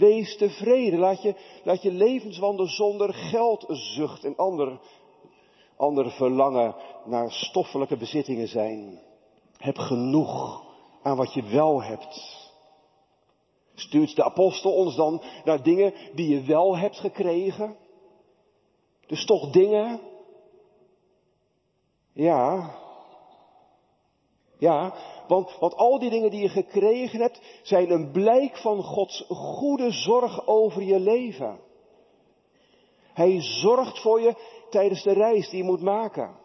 Wees 0.00 0.36
tevreden. 0.36 0.98
Laat 0.98 1.22
je, 1.22 1.34
laat 1.64 1.82
je 1.82 1.92
levenswandel 1.92 2.66
zonder 2.66 3.14
geldzucht 3.14 4.24
en 4.24 4.36
ander, 4.36 4.80
ander 5.76 6.10
verlangen 6.10 6.74
naar 7.04 7.32
stoffelijke 7.32 7.96
bezittingen 7.96 8.48
zijn. 8.48 9.00
Heb 9.56 9.78
genoeg 9.78 10.64
aan 11.02 11.16
wat 11.16 11.34
je 11.34 11.42
wel 11.42 11.82
hebt. 11.82 12.38
Stuurt 13.74 14.16
de 14.16 14.24
apostel 14.24 14.72
ons 14.72 14.96
dan 14.96 15.22
naar 15.44 15.62
dingen 15.62 15.94
die 16.14 16.28
je 16.28 16.42
wel 16.42 16.76
hebt 16.76 16.98
gekregen? 16.98 17.76
Dus 19.06 19.24
toch 19.24 19.50
dingen? 19.50 20.00
Ja. 22.12 22.74
Ja, 24.58 24.94
want, 25.30 25.76
al 25.76 25.98
die 25.98 26.10
dingen 26.10 26.30
die 26.30 26.40
je 26.40 26.48
gekregen 26.48 27.20
hebt 27.20 27.40
zijn 27.62 27.90
een 27.90 28.10
blijk 28.10 28.56
van 28.56 28.82
Gods 28.82 29.24
goede 29.28 29.90
zorg 29.90 30.46
over 30.46 30.82
je 30.82 31.00
leven. 31.00 31.60
Hij 33.12 33.40
zorgt 33.40 34.00
voor 34.00 34.20
je 34.20 34.34
tijdens 34.70 35.02
de 35.02 35.12
reis 35.12 35.48
die 35.48 35.58
je 35.58 35.64
moet 35.64 35.80
maken. 35.80 36.36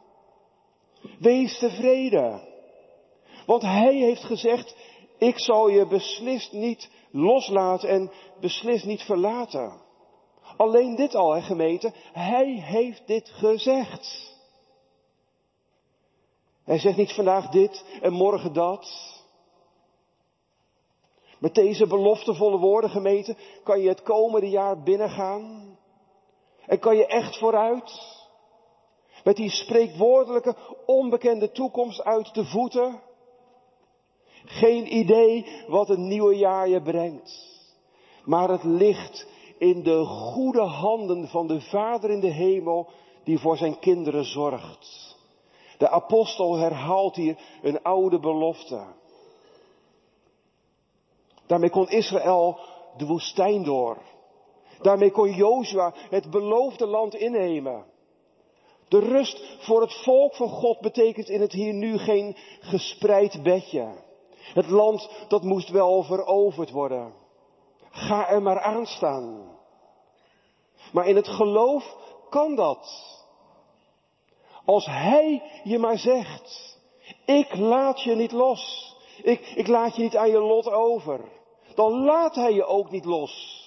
Wees 1.19 1.59
tevreden. 1.59 2.41
Want 3.45 3.61
hij 3.61 3.95
heeft 3.95 4.23
gezegd, 4.23 4.75
ik 5.17 5.39
zal 5.39 5.69
je 5.69 5.87
beslist 5.87 6.51
niet 6.51 6.89
loslaten 7.11 7.89
en 7.89 8.11
beslist 8.39 8.85
niet 8.85 9.01
verlaten. 9.01 9.81
Alleen 10.57 10.95
dit 10.95 11.15
al, 11.15 11.33
hè. 11.33 11.79
Hij 12.13 12.61
heeft 12.61 13.07
dit 13.07 13.29
gezegd. 13.29 14.34
Hij 16.65 16.79
zegt 16.79 16.97
niet 16.97 17.13
vandaag 17.13 17.49
dit 17.49 17.85
en 18.01 18.13
morgen 18.13 18.53
dat. 18.53 19.13
Met 21.39 21.55
deze 21.55 21.87
beloftevolle 21.87 22.57
woorden, 22.57 22.89
gemeente, 22.89 23.35
kan 23.63 23.81
je 23.81 23.87
het 23.87 24.01
komende 24.01 24.49
jaar 24.49 24.83
binnengaan. 24.83 25.77
En 26.65 26.79
kan 26.79 26.95
je 26.95 27.05
echt 27.05 27.37
vooruit. 27.37 28.13
Met 29.23 29.35
die 29.35 29.49
spreekwoordelijke, 29.49 30.55
onbekende 30.85 31.51
toekomst 31.51 32.03
uit 32.03 32.33
de 32.33 32.45
voeten. 32.45 33.01
Geen 34.45 34.95
idee 34.95 35.63
wat 35.67 35.87
het 35.87 35.99
nieuwe 35.99 36.35
jaar 36.35 36.69
je 36.69 36.81
brengt. 36.81 37.53
Maar 38.23 38.49
het 38.49 38.63
ligt 38.63 39.27
in 39.57 39.83
de 39.83 40.05
goede 40.05 40.61
handen 40.61 41.27
van 41.27 41.47
de 41.47 41.61
Vader 41.61 42.09
in 42.09 42.19
de 42.19 42.31
hemel 42.31 42.89
die 43.23 43.39
voor 43.39 43.57
zijn 43.57 43.79
kinderen 43.79 44.25
zorgt. 44.25 45.14
De 45.77 45.89
apostel 45.89 46.55
herhaalt 46.55 47.15
hier 47.15 47.37
een 47.61 47.81
oude 47.81 48.19
belofte. 48.19 48.85
Daarmee 51.45 51.69
kon 51.69 51.89
Israël 51.89 52.59
de 52.97 53.05
woestijn 53.05 53.63
door. 53.63 53.97
Daarmee 54.81 55.11
kon 55.11 55.31
Jozua 55.31 55.93
het 56.09 56.29
beloofde 56.29 56.87
land 56.87 57.15
innemen. 57.15 57.85
De 58.87 58.99
rust 58.99 59.57
voor 59.59 59.81
het 59.81 59.93
volk 59.93 60.35
van 60.35 60.49
God 60.49 60.79
betekent 60.79 61.29
in 61.29 61.41
het 61.41 61.51
hier 61.51 61.73
nu 61.73 61.97
geen 61.97 62.35
gespreid 62.59 63.43
bedje. 63.43 64.03
Het 64.53 64.69
land 64.69 65.09
dat 65.27 65.43
moest 65.43 65.69
wel 65.69 66.03
veroverd 66.03 66.71
worden. 66.71 67.13
Ga 67.89 68.27
er 68.27 68.41
maar 68.41 68.59
aan 68.59 68.85
staan. 68.85 69.57
Maar 70.91 71.07
in 71.07 71.15
het 71.15 71.27
geloof 71.27 71.97
kan 72.29 72.55
dat. 72.55 73.13
Als 74.65 74.85
Hij 74.85 75.43
je 75.63 75.79
maar 75.79 75.97
zegt, 75.97 76.79
ik 77.25 77.55
laat 77.55 78.01
je 78.01 78.15
niet 78.15 78.31
los. 78.31 78.93
Ik, 79.23 79.47
ik 79.55 79.67
laat 79.67 79.95
je 79.95 80.01
niet 80.01 80.15
aan 80.15 80.29
je 80.29 80.39
lot 80.39 80.67
over. 80.67 81.19
Dan 81.75 82.03
laat 82.03 82.35
Hij 82.35 82.53
je 82.53 82.65
ook 82.65 82.91
niet 82.91 83.05
los. 83.05 83.63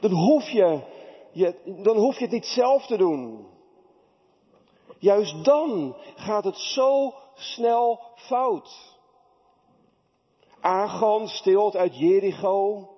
Dan 0.00 0.10
hoef 0.10 0.48
je, 0.48 0.80
je, 1.32 1.80
dan 1.82 1.96
hoef 1.96 2.18
je 2.18 2.24
het 2.24 2.32
niet 2.32 2.46
zelf 2.46 2.86
te 2.86 2.96
doen. 2.96 3.48
Juist 4.98 5.44
dan 5.44 5.96
gaat 6.14 6.44
het 6.44 6.56
zo 6.56 7.14
snel 7.34 8.00
fout. 8.14 8.98
Agon 10.60 11.28
stilt 11.28 11.76
uit 11.76 11.98
Jericho. 11.98 12.88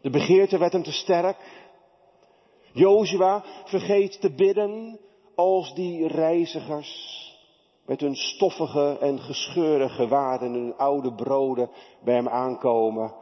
De 0.00 0.10
begeerte 0.10 0.58
werd 0.58 0.72
hem 0.72 0.82
te 0.82 0.92
sterk. 0.92 1.36
Jozua 2.72 3.44
vergeet 3.64 4.20
te 4.20 4.34
bidden 4.34 5.00
als 5.34 5.74
die 5.74 6.06
reizigers 6.06 7.18
met 7.86 8.00
hun 8.00 8.16
stoffige 8.16 8.96
en 9.00 9.18
gescheurde 9.18 9.88
gewaden 9.88 10.48
en 10.48 10.60
hun 10.60 10.76
oude 10.76 11.14
broden 11.14 11.70
bij 12.04 12.14
hem 12.14 12.28
aankomen. 12.28 13.14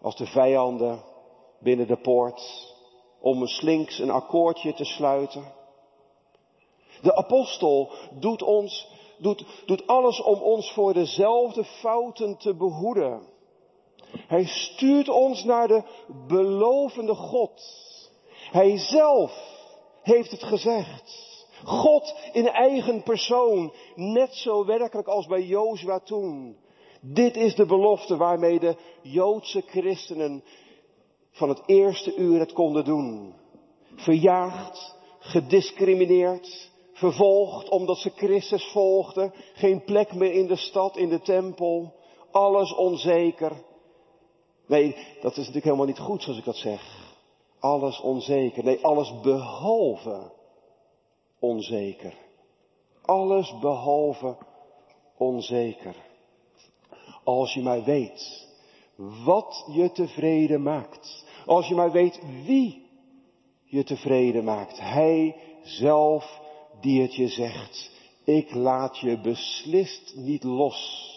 Als 0.00 0.16
de 0.16 0.26
vijanden 0.26 1.02
binnen 1.58 1.86
de 1.86 2.00
poort 2.00 2.70
om 3.20 3.46
slinks 3.46 3.98
een 3.98 4.10
akkoordje 4.10 4.74
te 4.74 4.84
sluiten. 4.84 5.44
De 7.02 7.16
apostel 7.16 7.90
doet 8.20 8.42
ons, 8.42 8.88
doet, 9.18 9.44
doet 9.66 9.86
alles 9.86 10.22
om 10.22 10.40
ons 10.40 10.72
voor 10.72 10.92
dezelfde 10.92 11.64
fouten 11.64 12.36
te 12.38 12.54
behoeden. 12.54 13.22
Hij 14.26 14.44
stuurt 14.44 15.08
ons 15.08 15.44
naar 15.44 15.68
de 15.68 15.82
belovende 16.26 17.14
God. 17.14 17.62
Hij 18.52 18.78
zelf 18.78 19.32
heeft 20.02 20.30
het 20.30 20.42
gezegd. 20.42 21.30
God 21.64 22.14
in 22.32 22.48
eigen 22.48 23.02
persoon, 23.02 23.72
net 23.94 24.34
zo 24.34 24.64
werkelijk 24.64 25.08
als 25.08 25.26
bij 25.26 25.42
Jozua 25.42 25.98
toen. 25.98 26.56
Dit 27.00 27.36
is 27.36 27.54
de 27.54 27.66
belofte 27.66 28.16
waarmee 28.16 28.58
de 28.58 28.76
Joodse 29.02 29.60
christenen 29.60 30.44
van 31.30 31.48
het 31.48 31.62
eerste 31.66 32.16
uur 32.16 32.38
het 32.38 32.52
konden 32.52 32.84
doen. 32.84 33.34
Verjaagd, 33.94 34.96
gediscrimineerd, 35.18 36.70
vervolgd 36.92 37.68
omdat 37.68 37.98
ze 37.98 38.10
Christus 38.10 38.70
volgden, 38.72 39.32
geen 39.54 39.84
plek 39.84 40.14
meer 40.14 40.32
in 40.32 40.46
de 40.46 40.56
stad, 40.56 40.96
in 40.96 41.08
de 41.08 41.20
tempel, 41.20 41.94
alles 42.30 42.74
onzeker. 42.74 43.52
Nee, 44.66 44.96
dat 45.20 45.30
is 45.30 45.36
natuurlijk 45.36 45.64
helemaal 45.64 45.86
niet 45.86 45.98
goed 45.98 46.22
zoals 46.22 46.38
ik 46.38 46.44
dat 46.44 46.56
zeg. 46.56 47.01
Alles 47.62 48.00
onzeker. 48.00 48.64
Nee, 48.64 48.84
alles 48.84 49.20
behalve 49.20 50.32
onzeker. 51.38 52.14
Alles 53.02 53.58
behalve 53.58 54.36
onzeker. 55.16 55.94
Als 57.24 57.54
je 57.54 57.62
maar 57.62 57.84
weet 57.84 58.48
wat 59.24 59.64
je 59.72 59.92
tevreden 59.92 60.62
maakt. 60.62 61.24
Als 61.46 61.68
je 61.68 61.74
maar 61.74 61.92
weet 61.92 62.20
wie 62.44 62.86
je 63.64 63.84
tevreden 63.84 64.44
maakt. 64.44 64.78
Hij 64.78 65.36
zelf 65.62 66.40
die 66.80 67.02
het 67.02 67.14
je 67.14 67.28
zegt. 67.28 67.90
Ik 68.24 68.54
laat 68.54 68.98
je 68.98 69.20
beslist 69.20 70.16
niet 70.16 70.44
los. 70.44 71.10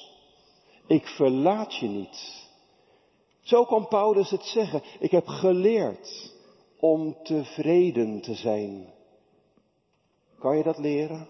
Ik 0.88 1.08
verlaat 1.08 1.76
je 1.76 1.88
niet. 1.88 2.44
Zo 3.42 3.66
kan 3.66 3.88
Paulus 3.88 4.30
het 4.30 4.44
zeggen. 4.44 4.82
Ik 5.00 5.12
heb 5.12 5.28
geleerd 5.28 6.34
om 6.86 7.24
tevreden 7.24 8.22
te 8.22 8.34
zijn. 8.36 8.94
Kan 10.40 10.58
je 10.58 10.64
dat 10.64 10.78
leren? 10.78 11.28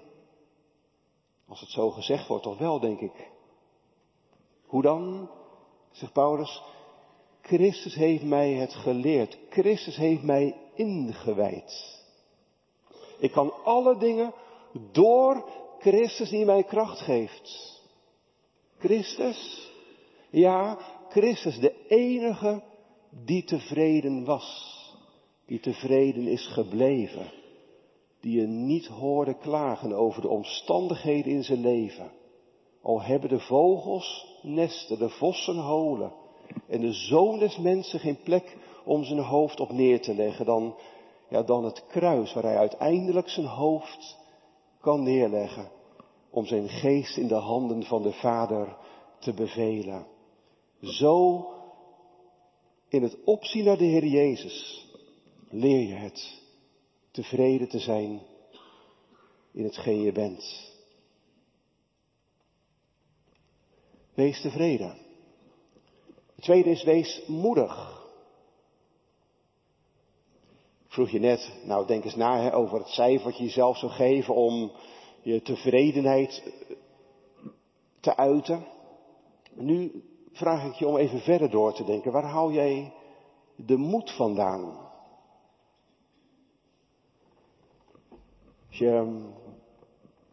Als 1.48 1.60
het 1.60 1.70
zo 1.70 1.90
gezegd 1.90 2.28
wordt, 2.28 2.44
toch 2.44 2.58
wel, 2.58 2.80
denk 2.80 3.00
ik. 3.00 3.32
Hoe 4.66 4.82
dan? 4.82 5.30
Zegt 5.92 6.14
Paulus. 6.14 6.64
Christus 7.42 7.96
heeft 7.96 8.24
mij 8.24 8.54
het 8.54 8.74
geleerd. 8.74 9.38
Christus 9.50 9.96
heeft 9.96 10.24
mij 10.24 10.56
ingewijd. 10.74 12.04
Ik 13.20 13.32
kan 13.32 13.64
alle 13.64 13.98
dingen 13.98 14.34
door 14.92 15.50
Christus 15.80 16.30
die 16.30 16.46
mij 16.46 16.64
kracht 16.64 17.00
geeft. 17.00 17.80
Christus? 18.78 19.72
Ja, 20.30 20.78
Christus, 21.10 21.60
de 21.60 21.86
enige 21.88 22.64
die 23.10 23.44
tevreden 23.44 24.26
was. 24.26 24.75
Die 25.46 25.60
tevreden 25.60 26.28
is 26.28 26.48
gebleven. 26.48 27.32
Die 28.20 28.40
je 28.42 28.48
niet 28.48 28.88
hoorde 28.88 29.38
klagen 29.38 29.94
over 29.94 30.22
de 30.22 30.28
omstandigheden 30.28 31.32
in 31.32 31.44
zijn 31.44 31.62
leven. 31.62 32.12
Al 32.82 33.02
hebben 33.02 33.30
de 33.30 33.40
vogels 33.40 34.38
nesten, 34.42 34.98
de 34.98 35.10
vossen 35.10 35.58
holen. 35.58 36.12
En 36.68 36.82
de 36.82 36.94
zoon 36.94 37.40
des 37.40 37.58
mensen 37.58 38.00
geen 38.00 38.20
plek 38.24 38.58
om 38.86 39.04
zijn 39.04 39.20
hoofd 39.20 39.60
op 39.60 39.72
neer 39.72 40.02
te 40.02 40.16
leggen 40.16 40.46
dan, 40.46 40.76
ja, 41.30 41.44
dan 41.44 41.64
het 41.64 41.86
kruis 41.88 42.34
waar 42.34 42.44
hij 42.44 42.58
uiteindelijk 42.58 43.30
zijn 43.30 43.46
hoofd 43.46 44.18
kan 44.80 45.04
neerleggen. 45.04 45.72
Om 46.30 46.46
zijn 46.46 46.70
geest 46.70 47.18
in 47.18 47.28
de 47.28 47.36
handen 47.36 47.84
van 47.84 48.02
de 48.02 48.12
Vader 48.12 48.78
te 49.20 49.34
bevelen. 49.34 50.06
Zo 50.82 51.46
in 52.90 53.04
het 53.04 53.18
opzien 53.24 53.64
naar 53.66 53.78
de 53.78 53.84
Heer 53.84 54.06
Jezus 54.06 54.85
leer 55.56 55.88
je 55.88 55.94
het 55.94 56.42
tevreden 57.12 57.68
te 57.68 57.80
zijn 57.80 58.22
in 59.52 59.64
hetgeen 59.64 60.02
je 60.02 60.12
bent. 60.12 60.74
Wees 64.14 64.42
tevreden. 64.42 64.98
Het 66.36 66.44
tweede 66.44 66.70
is 66.70 66.84
wees 66.84 67.24
moedig. 67.28 68.04
Ik 70.86 70.92
vroeg 70.92 71.10
je 71.10 71.20
net, 71.20 71.52
nou 71.64 71.88
denk 71.88 72.04
eens 72.04 72.16
na 72.16 72.42
hè, 72.42 72.56
over 72.56 72.78
het 72.78 72.88
cijfertje 72.88 73.44
je 73.44 73.50
zelf 73.50 73.78
zou 73.78 73.92
geven 73.92 74.36
om 74.36 74.72
je 75.22 75.42
tevredenheid 75.42 76.54
te 78.00 78.16
uiten. 78.16 78.66
Nu 79.54 80.04
vraag 80.32 80.66
ik 80.66 80.74
je 80.74 80.88
om 80.88 80.98
even 80.98 81.20
verder 81.20 81.50
door 81.50 81.74
te 81.74 81.84
denken. 81.84 82.12
Waar 82.12 82.24
haal 82.24 82.52
jij 82.52 82.94
de 83.56 83.78
moed 83.78 84.12
vandaan? 84.12 84.85
Als 88.76 88.84
je 88.84 88.96
ehm, 88.96 89.22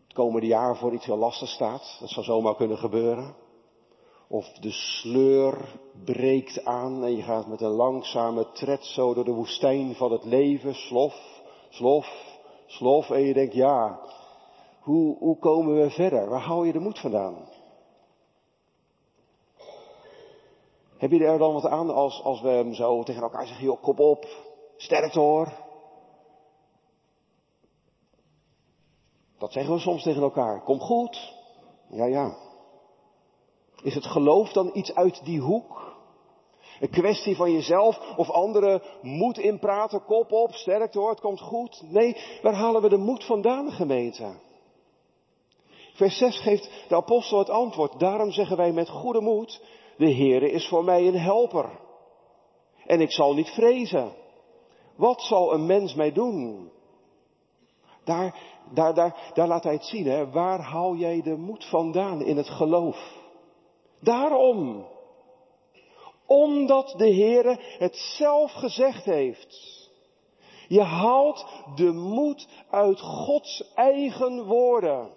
het 0.02 0.12
komende 0.12 0.46
jaar 0.46 0.76
voor 0.76 0.92
iets 0.92 1.07
heel 1.07 1.16
lastig 1.16 1.48
staat, 1.48 1.96
dat 2.00 2.09
zou 2.09 2.24
zomaar 2.24 2.57
kunnen 2.57 2.78
gebeuren. 2.78 3.35
Of 4.28 4.52
de 4.52 4.70
sleur 4.70 5.81
breekt 6.05 6.64
aan 6.64 7.05
en 7.05 7.16
je 7.16 7.22
gaat 7.22 7.46
met 7.46 7.61
een 7.61 7.70
langzame 7.70 8.52
tred 8.52 8.85
zo 8.85 9.14
door 9.14 9.24
de 9.24 9.33
woestijn 9.33 9.94
van 9.94 10.12
het 10.12 10.24
leven, 10.24 10.74
slof, 10.74 11.42
slof, 11.68 12.38
slof. 12.66 13.11
En 13.11 13.20
je 13.20 13.35
denkt, 13.35 13.55
ja, 13.55 14.00
hoe, 14.81 15.18
hoe 15.18 15.38
komen 15.38 15.83
we 15.83 15.90
verder? 15.90 16.28
Waar 16.28 16.40
haal 16.40 16.64
je 16.64 16.72
de 16.72 16.78
moed 16.78 16.98
vandaan? 16.98 17.48
Heb 20.96 21.11
je 21.11 21.24
er 21.24 21.38
dan 21.38 21.52
wat 21.52 21.66
aan 21.66 21.90
als, 21.90 22.22
als 22.22 22.40
we 22.40 22.68
zo 22.72 23.02
tegen 23.02 23.22
elkaar 23.22 23.46
zeggen, 23.46 23.64
joh, 23.64 23.83
kop 23.83 23.98
op, 23.98 24.26
sterkte 24.76 25.20
hoor. 25.20 25.62
Dat 29.42 29.52
zeggen 29.52 29.74
we 29.74 29.81
soms 29.81 30.02
tegen 30.02 30.22
elkaar. 30.22 30.62
Kom 30.62 30.81
goed. 30.81 31.35
Ja, 31.90 32.05
ja. 32.05 32.37
Is 33.83 33.94
het 33.94 34.07
geloof 34.07 34.52
dan 34.52 34.70
iets 34.72 34.94
uit 34.94 35.24
die 35.24 35.40
hoek? 35.40 35.96
Een 36.81 36.90
kwestie 36.90 37.37
van 37.37 37.52
jezelf 37.52 38.16
of 38.16 38.31
anderen 38.31 38.83
moed 39.00 39.38
inpraten, 39.38 40.05
kop 40.05 40.33
op, 40.33 40.52
sterkte 40.52 40.98
hoor, 40.98 41.11
het 41.11 41.20
komt 41.20 41.40
goed. 41.40 41.83
Nee, 41.90 42.16
waar 42.42 42.55
halen 42.55 42.83
we 42.83 42.88
de 42.88 42.96
moed 42.96 43.24
vandaan, 43.24 43.72
gemeente? 43.72 44.33
Vers 45.92 46.18
6 46.18 46.40
geeft 46.40 46.70
de 46.88 46.96
apostel 46.96 47.38
het 47.38 47.50
antwoord. 47.50 48.00
Daarom 48.00 48.31
zeggen 48.31 48.57
wij 48.57 48.72
met 48.72 48.88
goede 48.88 49.20
moed, 49.20 49.62
de 49.96 50.14
Heere 50.14 50.50
is 50.50 50.68
voor 50.68 50.85
mij 50.85 51.07
een 51.07 51.18
helper. 51.18 51.81
En 52.87 53.00
ik 53.00 53.12
zal 53.12 53.35
niet 53.35 53.48
vrezen. 53.48 54.12
Wat 54.96 55.22
zal 55.22 55.52
een 55.52 55.66
mens 55.66 55.94
mij 55.94 56.12
doen? 56.12 56.70
Daar, 58.05 58.35
daar, 58.71 58.95
daar, 58.95 59.31
daar 59.35 59.47
laat 59.47 59.65
hij 59.65 59.73
het 59.73 59.85
zien, 59.85 60.07
hè. 60.07 60.31
Waar 60.31 60.61
haal 60.61 60.95
jij 60.95 61.23
de 61.23 61.37
moed 61.37 61.65
vandaan 61.65 62.23
in 62.23 62.37
het 62.37 62.49
geloof? 62.49 63.21
Daarom. 64.01 64.87
Omdat 66.27 66.95
de 66.97 67.15
Heere 67.15 67.61
het 67.79 67.97
zelf 67.97 68.53
gezegd 68.53 69.05
heeft. 69.05 69.81
Je 70.69 70.83
haalt 70.83 71.47
de 71.75 71.93
moed 71.93 72.49
uit 72.71 73.01
Gods 73.01 73.73
eigen 73.75 74.45
woorden. 74.45 75.11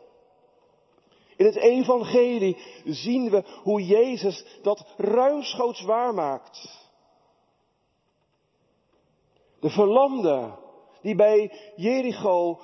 In 1.36 1.46
het 1.46 1.56
evangelie 1.56 2.58
zien 2.86 3.30
we 3.30 3.44
hoe 3.64 3.86
Jezus 3.86 4.46
dat 4.62 4.86
ruimschoots 4.98 5.82
waarmaakt. 5.82 6.84
De 9.60 9.70
verlamde 9.70 10.52
die 11.02 11.16
bij 11.16 11.52
Jericho 11.76 12.60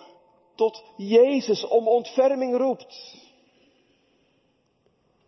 tot 0.62 0.84
Jezus 0.96 1.68
om 1.68 1.88
ontferming 1.88 2.58
roept. 2.58 3.16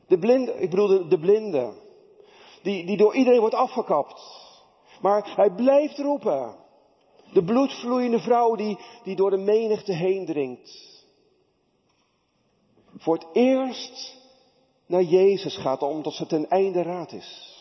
De 0.07 0.17
blinde, 0.17 0.53
ik 0.53 0.69
bedoel 0.69 0.87
de, 0.87 1.07
de 1.07 1.19
blinde, 1.19 1.73
die, 2.61 2.85
die 2.85 2.97
door 2.97 3.15
iedereen 3.15 3.39
wordt 3.39 3.55
afgekapt. 3.55 4.21
Maar 5.01 5.35
hij 5.35 5.51
blijft 5.51 5.97
roepen. 5.97 6.55
De 7.33 7.43
bloedvloeiende 7.43 8.19
vrouw 8.19 8.55
die, 8.55 8.77
die 9.03 9.15
door 9.15 9.29
de 9.29 9.37
menigte 9.37 9.93
heen 9.93 10.25
dringt 10.25 10.91
voor 12.97 13.13
het 13.13 13.27
eerst 13.33 14.15
naar 14.85 15.01
Jezus 15.01 15.57
gaat 15.57 15.81
omdat 15.81 16.13
ze 16.13 16.25
ten 16.25 16.49
einde 16.49 16.81
raad 16.81 17.11
is. 17.11 17.51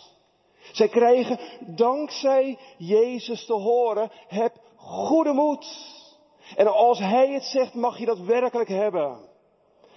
Zij 0.72 0.88
krijgen 0.88 1.38
dankzij 1.76 2.58
Jezus 2.78 3.46
te 3.46 3.52
horen, 3.52 4.10
heb 4.28 4.60
goede 4.76 5.32
moed. 5.32 5.66
En 6.56 6.66
als 6.66 6.98
Hij 6.98 7.32
het 7.32 7.44
zegt, 7.44 7.74
mag 7.74 7.98
je 7.98 8.06
dat 8.06 8.18
werkelijk 8.18 8.68
hebben. 8.68 9.18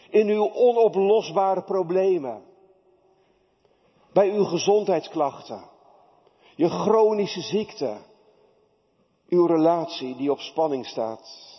In 0.09 0.27
uw 0.27 0.51
onoplosbare 0.53 1.63
problemen. 1.63 2.43
Bij 4.13 4.29
uw 4.31 4.43
gezondheidsklachten. 4.43 5.69
Je 6.55 6.69
chronische 6.69 7.41
ziekte. 7.41 7.97
Uw 9.29 9.45
relatie 9.45 10.15
die 10.15 10.31
op 10.31 10.39
spanning 10.39 10.85
staat. 10.85 11.53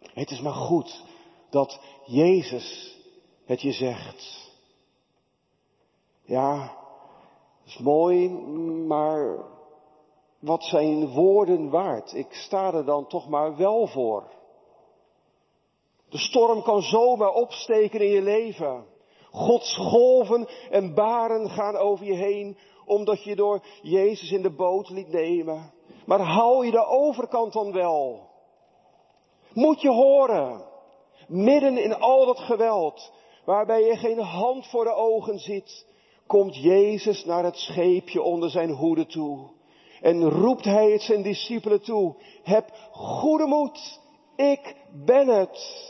Het 0.00 0.30
is 0.30 0.40
maar 0.40 0.52
goed 0.52 1.04
dat 1.50 1.80
Jezus 2.04 2.96
het 3.44 3.60
je 3.60 3.72
zegt. 3.72 4.50
Ja, 6.22 6.58
dat 7.64 7.66
is 7.66 7.78
mooi, 7.78 8.28
maar 8.86 9.38
wat 10.40 10.64
zijn 10.64 11.08
woorden 11.08 11.70
waard? 11.70 12.14
Ik 12.14 12.32
sta 12.32 12.72
er 12.72 12.84
dan 12.84 13.06
toch 13.06 13.28
maar 13.28 13.56
wel 13.56 13.86
voor. 13.86 14.36
De 16.08 16.18
storm 16.18 16.62
kan 16.62 16.82
zomaar 16.82 17.32
opsteken 17.32 18.00
in 18.00 18.10
je 18.10 18.22
leven. 18.22 18.84
Gods 19.30 19.76
golven 19.76 20.48
en 20.70 20.94
baren 20.94 21.50
gaan 21.50 21.76
over 21.76 22.06
je 22.06 22.14
heen, 22.14 22.56
omdat 22.86 23.24
je 23.24 23.36
door 23.36 23.62
Jezus 23.82 24.30
in 24.30 24.42
de 24.42 24.54
boot 24.54 24.88
liet 24.90 25.08
nemen. 25.08 25.72
Maar 26.06 26.20
hou 26.20 26.64
je 26.64 26.70
de 26.70 26.86
overkant 26.86 27.52
dan 27.52 27.72
wel? 27.72 28.28
Moet 29.52 29.80
je 29.80 29.90
horen 29.90 30.68
Midden 31.28 31.78
in 31.78 31.94
al 31.94 32.26
dat 32.26 32.38
geweld, 32.38 33.12
waarbij 33.44 33.82
je 33.82 33.96
geen 33.96 34.18
hand 34.18 34.66
voor 34.66 34.84
de 34.84 34.92
ogen 34.92 35.38
ziet, 35.38 35.86
komt 36.26 36.56
Jezus 36.56 37.24
naar 37.24 37.44
het 37.44 37.56
scheepje 37.56 38.22
onder 38.22 38.50
zijn 38.50 38.70
hoede 38.70 39.06
toe. 39.06 39.50
En 40.00 40.30
roept 40.30 40.64
hij 40.64 40.90
het 40.90 41.02
zijn 41.02 41.22
discipelen 41.22 41.82
toe. 41.82 42.14
Heb 42.42 42.70
goede 42.90 43.46
moed. 43.46 44.00
Ik 44.36 44.76
ben 44.92 45.28
het. 45.28 45.86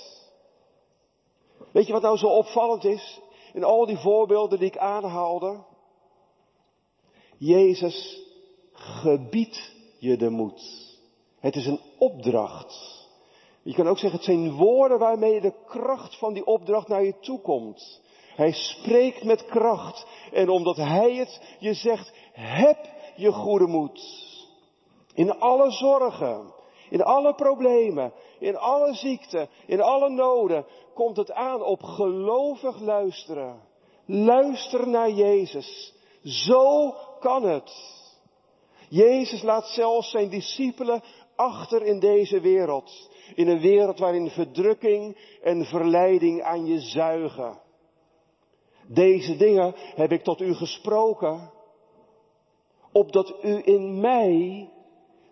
Weet 1.73 1.87
je 1.87 1.93
wat 1.93 2.03
nou 2.03 2.17
zo 2.17 2.27
opvallend 2.27 2.85
is? 2.85 3.21
In 3.53 3.65
al 3.65 3.87
die 3.87 3.99
voorbeelden 3.99 4.59
die 4.59 4.69
ik 4.69 4.79
aanhaalde. 4.79 5.65
Jezus 7.39 8.23
gebiedt 8.73 9.73
je 9.99 10.17
de 10.17 10.31
moed. 10.31 10.97
Het 11.41 11.57
is 11.57 11.67
een 11.67 11.81
opdracht. 11.99 13.07
Je 13.63 13.75
kan 13.75 13.89
ook 13.89 13.99
zeggen, 13.99 14.19
het 14.19 14.29
zijn 14.29 14.53
woorden 14.53 14.99
waarmee 14.99 15.41
de 15.41 15.55
kracht 15.67 16.19
van 16.19 16.33
die 16.33 16.47
opdracht 16.47 16.89
naar 16.89 17.05
je 17.05 17.19
toe 17.21 17.41
komt. 17.41 18.01
Hij 18.35 18.53
spreekt 18.53 19.25
met 19.25 19.45
kracht. 19.45 20.07
En 20.33 20.49
omdat 20.49 20.77
hij 20.77 21.15
het 21.15 21.57
je 21.59 21.75
zegt, 21.75 22.13
heb 22.33 22.79
je 23.19 23.33
goede 23.33 23.67
moed. 23.67 24.27
In 25.15 25.39
alle 25.39 25.71
zorgen, 25.71 26.55
in 26.91 27.03
alle 27.03 27.35
problemen, 27.35 28.13
in 28.39 28.57
alle 28.57 28.95
ziekten, 28.95 29.49
in 29.67 29.81
alle 29.81 30.11
noden 30.11 30.67
komt 30.95 31.17
het 31.17 31.33
aan 31.33 31.63
op 31.63 31.83
gelovig 31.83 32.81
luisteren. 32.81 33.61
Luister 34.07 34.89
naar 34.89 35.11
Jezus. 35.11 35.95
Zo 36.23 36.95
kan 37.21 37.43
het. 37.43 37.97
Jezus 38.89 39.43
laat 39.43 39.67
zelfs 39.67 40.11
zijn 40.11 40.29
discipelen 40.29 41.03
achter 41.37 41.83
in 41.83 42.01
deze 42.01 42.41
wereld. 42.41 43.11
In 43.35 43.49
een 43.49 43.61
wereld 43.61 43.99
waarin 43.99 44.31
verdrukking 44.31 45.17
en 45.43 45.65
verleiding 45.65 46.43
aan 46.43 46.67
je 46.67 46.81
zuigen. 46.81 47.61
Deze 48.87 49.37
dingen 49.37 49.75
heb 49.77 50.13
ik 50.13 50.23
tot 50.23 50.41
u 50.41 50.55
gesproken, 50.55 51.51
opdat 52.93 53.35
u 53.43 53.63
in 53.65 54.01
mij 54.01 54.69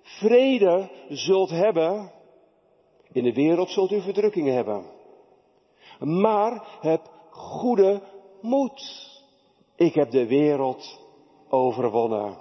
vrede 0.03 0.91
zult 1.09 1.51
hebben. 1.51 2.13
In 3.13 3.23
de 3.23 3.33
wereld 3.33 3.71
zult 3.71 3.93
u 3.93 4.01
verdrukking 4.01 4.49
hebben. 4.49 4.85
Maar 5.99 6.79
heb 6.81 7.11
goede 7.31 8.03
moed. 8.41 9.11
Ik 9.77 9.95
heb 9.95 10.11
de 10.11 10.27
wereld 10.27 11.01
overwonnen. 11.49 12.39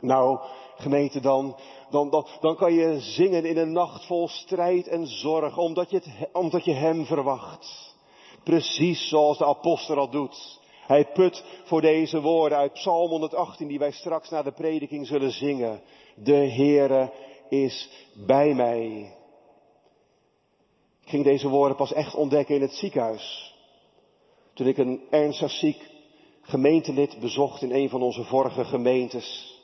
Nou, 0.00 0.38
gemeente, 0.76 1.20
dan, 1.20 1.56
dan, 1.90 2.24
dan, 2.40 2.56
kan 2.56 2.72
je 2.72 3.00
zingen 3.00 3.44
in 3.44 3.56
een 3.56 3.72
nacht 3.72 4.06
vol 4.06 4.28
strijd 4.28 4.88
en 4.88 5.06
zorg, 5.06 5.58
omdat 5.58 5.90
je, 5.90 5.96
het, 5.96 6.28
omdat 6.32 6.64
je 6.64 6.72
Hem 6.72 7.04
verwacht. 7.04 7.94
Precies 8.44 9.08
zoals 9.08 9.38
de 9.38 9.46
apostel 9.46 9.94
dat 9.94 10.12
doet. 10.12 10.59
Hij 10.90 11.04
put 11.12 11.44
voor 11.64 11.80
deze 11.80 12.20
woorden 12.20 12.58
uit 12.58 12.72
Psalm 12.72 13.10
118, 13.10 13.68
die 13.68 13.78
wij 13.78 13.90
straks 13.90 14.30
na 14.30 14.42
de 14.42 14.52
prediking 14.52 15.06
zullen 15.06 15.30
zingen. 15.30 15.80
De 16.14 16.52
Heere 16.52 17.12
is 17.48 17.90
bij 18.26 18.54
mij. 18.54 19.14
Ik 21.02 21.08
ging 21.08 21.24
deze 21.24 21.48
woorden 21.48 21.76
pas 21.76 21.92
echt 21.92 22.14
ontdekken 22.14 22.54
in 22.54 22.60
het 22.60 22.74
ziekenhuis. 22.74 23.54
Toen 24.54 24.66
ik 24.66 24.78
een 24.78 25.00
ernstig 25.10 25.50
ziek 25.50 25.90
gemeentelid 26.42 27.20
bezocht 27.20 27.62
in 27.62 27.72
een 27.72 27.88
van 27.88 28.02
onze 28.02 28.24
vorige 28.24 28.64
gemeentes. 28.64 29.58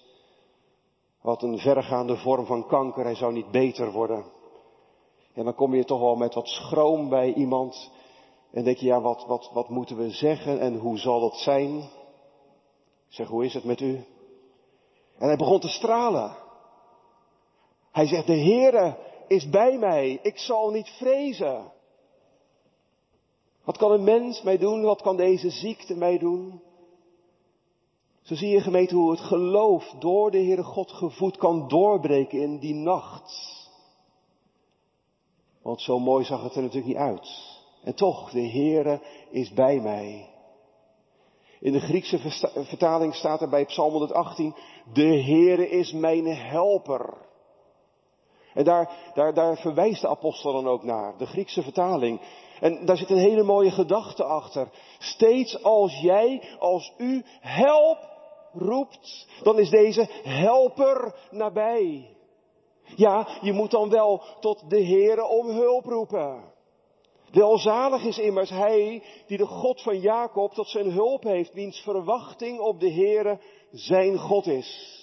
Wat 1.22 1.42
een 1.42 1.58
vergaande 1.58 2.16
vorm 2.16 2.46
van 2.46 2.66
kanker, 2.66 3.04
hij 3.04 3.14
zou 3.14 3.32
niet 3.32 3.50
beter 3.50 3.92
worden. 3.92 4.24
En 5.34 5.44
dan 5.44 5.54
kom 5.54 5.74
je 5.74 5.84
toch 5.84 6.00
wel 6.00 6.16
met 6.16 6.34
wat 6.34 6.48
schroom 6.48 7.08
bij 7.08 7.32
iemand. 7.32 7.90
En 8.50 8.64
denk 8.64 8.76
je, 8.76 8.86
ja, 8.86 9.00
wat, 9.00 9.24
wat, 9.26 9.50
wat 9.52 9.68
moeten 9.68 9.96
we 9.96 10.10
zeggen 10.10 10.60
en 10.60 10.76
hoe 10.76 10.98
zal 10.98 11.20
dat 11.20 11.36
zijn? 11.36 11.78
Ik 13.08 13.14
zeg, 13.14 13.28
hoe 13.28 13.44
is 13.44 13.54
het 13.54 13.64
met 13.64 13.80
u? 13.80 13.94
En 15.18 15.26
hij 15.26 15.36
begon 15.36 15.60
te 15.60 15.68
stralen. 15.68 16.36
Hij 17.92 18.06
zegt, 18.06 18.26
de 18.26 18.38
Heere 18.38 18.98
is 19.28 19.48
bij 19.48 19.78
mij, 19.78 20.18
ik 20.22 20.38
zal 20.38 20.70
niet 20.70 20.88
vrezen. 20.88 21.72
Wat 23.64 23.76
kan 23.76 23.92
een 23.92 24.04
mens 24.04 24.42
mij 24.42 24.58
doen? 24.58 24.82
Wat 24.82 25.02
kan 25.02 25.16
deze 25.16 25.50
ziekte 25.50 25.94
mij 25.94 26.18
doen? 26.18 26.60
Zo 28.22 28.34
zie 28.34 28.48
je 28.48 28.60
gemeente 28.60 28.94
hoe 28.94 29.10
het 29.10 29.20
geloof 29.20 29.94
door 29.98 30.30
de 30.30 30.38
Heere 30.38 30.62
God 30.62 30.92
gevoed 30.92 31.36
kan 31.36 31.68
doorbreken 31.68 32.40
in 32.40 32.58
die 32.58 32.74
nacht. 32.74 33.54
Want 35.62 35.80
zo 35.80 35.98
mooi 35.98 36.24
zag 36.24 36.42
het 36.42 36.54
er 36.54 36.62
natuurlijk 36.62 36.86
niet 36.86 36.96
uit. 36.96 37.55
En 37.86 37.94
toch, 37.94 38.30
de 38.30 38.48
Heere 38.48 39.00
is 39.30 39.52
bij 39.52 39.80
mij. 39.80 40.28
In 41.60 41.72
de 41.72 41.80
Griekse 41.80 42.18
vertaling 42.52 43.14
staat 43.14 43.40
er 43.40 43.48
bij 43.48 43.64
Psalm 43.64 43.90
118, 43.90 44.54
de 44.92 45.22
Heere 45.22 45.68
is 45.68 45.92
mijn 45.92 46.26
helper. 46.26 47.14
En 48.54 48.64
daar, 48.64 49.10
daar, 49.14 49.34
daar 49.34 49.56
verwijst 49.56 50.00
de 50.00 50.08
apostel 50.08 50.52
dan 50.52 50.66
ook 50.66 50.82
naar, 50.82 51.16
de 51.18 51.26
Griekse 51.26 51.62
vertaling. 51.62 52.20
En 52.60 52.86
daar 52.86 52.96
zit 52.96 53.10
een 53.10 53.16
hele 53.16 53.42
mooie 53.42 53.70
gedachte 53.70 54.24
achter. 54.24 54.68
Steeds 54.98 55.62
als 55.62 56.00
jij, 56.00 56.56
als 56.58 56.92
u 56.98 57.24
help 57.40 57.98
roept, 58.52 59.28
dan 59.42 59.58
is 59.58 59.70
deze 59.70 60.08
helper 60.22 61.14
nabij. 61.30 62.16
Ja, 62.96 63.28
je 63.40 63.52
moet 63.52 63.70
dan 63.70 63.90
wel 63.90 64.22
tot 64.40 64.70
de 64.70 64.84
Heere 64.84 65.26
om 65.26 65.48
hulp 65.48 65.84
roepen. 65.84 66.54
Welzalig 67.36 68.04
is 68.04 68.18
immers 68.18 68.50
hij 68.50 69.02
die 69.26 69.38
de 69.38 69.46
God 69.46 69.82
van 69.82 70.00
Jacob 70.00 70.52
tot 70.52 70.68
zijn 70.68 70.90
hulp 70.90 71.22
heeft, 71.22 71.52
wiens 71.52 71.80
verwachting 71.80 72.58
op 72.58 72.80
de 72.80 72.92
Heere 72.92 73.40
zijn 73.70 74.18
God 74.18 74.46
is. 74.46 74.94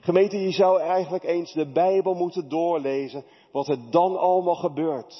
Gemeente, 0.00 0.40
je 0.40 0.50
zou 0.50 0.80
eigenlijk 0.80 1.24
eens 1.24 1.52
de 1.52 1.72
Bijbel 1.72 2.14
moeten 2.14 2.48
doorlezen, 2.48 3.24
wat 3.52 3.68
er 3.68 3.90
dan 3.90 4.18
allemaal 4.18 4.54
gebeurt. 4.54 5.14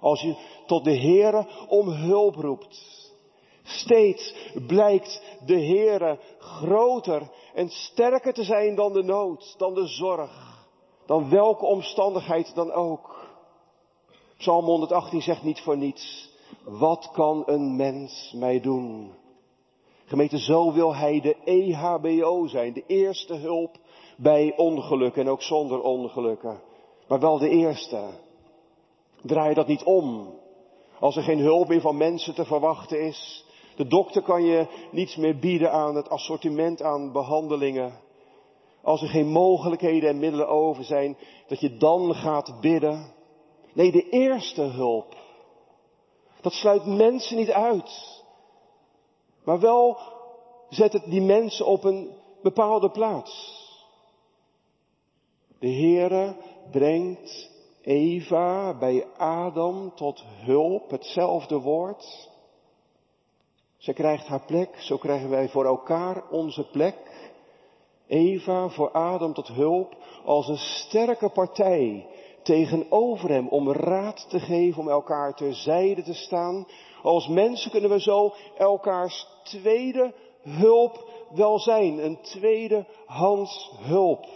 Als 0.00 0.20
je 0.20 0.36
tot 0.66 0.84
de 0.84 0.98
Heere 0.98 1.46
om 1.68 1.88
hulp 1.88 2.34
roept. 2.34 3.10
Steeds 3.62 4.34
blijkt 4.66 5.38
de 5.46 5.64
Heere 5.64 6.18
groter 6.38 7.30
en 7.54 7.68
sterker 7.68 8.32
te 8.32 8.44
zijn 8.44 8.74
dan 8.74 8.92
de 8.92 9.02
nood, 9.02 9.54
dan 9.58 9.74
de 9.74 9.86
zorg, 9.86 10.66
dan 11.06 11.30
welke 11.30 11.64
omstandigheid 11.64 12.54
dan 12.54 12.72
ook. 12.72 13.21
Psalm 14.42 14.64
118 14.64 15.22
zegt 15.22 15.42
niet 15.42 15.60
voor 15.60 15.76
niets. 15.76 16.30
Wat 16.64 17.10
kan 17.12 17.42
een 17.46 17.76
mens 17.76 18.32
mij 18.36 18.60
doen? 18.60 19.12
Gemeente, 20.04 20.38
zo 20.38 20.72
wil 20.72 20.94
hij 20.94 21.20
de 21.20 21.36
EHBO 21.44 22.46
zijn, 22.46 22.72
de 22.72 22.84
eerste 22.86 23.34
hulp 23.34 23.76
bij 24.16 24.56
ongelukken 24.56 25.22
en 25.22 25.28
ook 25.28 25.42
zonder 25.42 25.82
ongelukken. 25.82 26.60
Maar 27.08 27.20
wel 27.20 27.38
de 27.38 27.48
eerste. 27.48 28.04
Draai 29.20 29.54
dat 29.54 29.66
niet 29.66 29.82
om. 29.82 30.34
Als 31.00 31.16
er 31.16 31.22
geen 31.22 31.40
hulp 31.40 31.68
meer 31.68 31.80
van 31.80 31.96
mensen 31.96 32.34
te 32.34 32.44
verwachten 32.44 33.00
is. 33.00 33.44
De 33.76 33.86
dokter 33.86 34.22
kan 34.22 34.44
je 34.44 34.66
niets 34.90 35.16
meer 35.16 35.38
bieden 35.38 35.72
aan 35.72 35.94
het 35.94 36.08
assortiment 36.08 36.82
aan 36.82 37.12
behandelingen. 37.12 37.92
Als 38.82 39.02
er 39.02 39.08
geen 39.08 39.28
mogelijkheden 39.28 40.08
en 40.08 40.18
middelen 40.18 40.48
over 40.48 40.84
zijn, 40.84 41.16
dat 41.46 41.60
je 41.60 41.76
dan 41.76 42.14
gaat 42.14 42.60
bidden. 42.60 43.20
Nee, 43.72 43.92
de 43.92 44.08
eerste 44.08 44.62
hulp. 44.62 45.14
Dat 46.40 46.52
sluit 46.52 46.86
mensen 46.86 47.36
niet 47.36 47.50
uit. 47.50 48.22
Maar 49.44 49.60
wel 49.60 49.98
zet 50.68 50.92
het 50.92 51.04
die 51.04 51.20
mensen 51.20 51.66
op 51.66 51.84
een 51.84 52.10
bepaalde 52.42 52.90
plaats. 52.90 53.60
De 55.58 55.70
Heere 55.70 56.36
brengt 56.70 57.50
Eva 57.82 58.78
bij 58.78 59.06
Adam 59.16 59.94
tot 59.94 60.24
hulp, 60.26 60.90
hetzelfde 60.90 61.58
woord. 61.60 62.30
Ze 63.76 63.92
krijgt 63.92 64.26
haar 64.26 64.44
plek, 64.44 64.76
zo 64.80 64.96
krijgen 64.96 65.30
wij 65.30 65.48
voor 65.48 65.64
elkaar 65.64 66.28
onze 66.30 66.70
plek. 66.70 66.96
Eva 68.06 68.68
voor 68.68 68.90
Adam 68.90 69.34
tot 69.34 69.48
hulp 69.48 69.96
als 70.24 70.48
een 70.48 70.56
sterke 70.58 71.28
partij 71.28 72.06
tegenover 72.42 73.28
hem 73.28 73.48
om 73.48 73.72
raad 73.72 74.26
te 74.28 74.40
geven, 74.40 74.80
om 74.80 74.88
elkaar 74.88 75.34
terzijde 75.34 76.02
te 76.02 76.14
staan. 76.14 76.66
Als 77.02 77.28
mensen 77.28 77.70
kunnen 77.70 77.90
we 77.90 78.00
zo 78.00 78.34
elkaars 78.58 79.26
tweede 79.44 80.14
hulp 80.42 81.10
wel 81.30 81.58
zijn, 81.58 82.04
een 82.04 82.18
tweede 82.22 82.86
hands 83.06 83.72
hulp. 83.78 84.26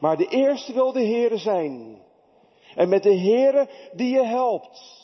Maar 0.00 0.16
de 0.16 0.26
eerste 0.26 0.72
wil 0.72 0.92
de 0.92 1.04
Heere 1.04 1.38
zijn. 1.38 2.02
En 2.74 2.88
met 2.88 3.02
de 3.02 3.18
Heere 3.18 3.68
die 3.92 4.14
je 4.14 4.24
helpt. 4.24 5.02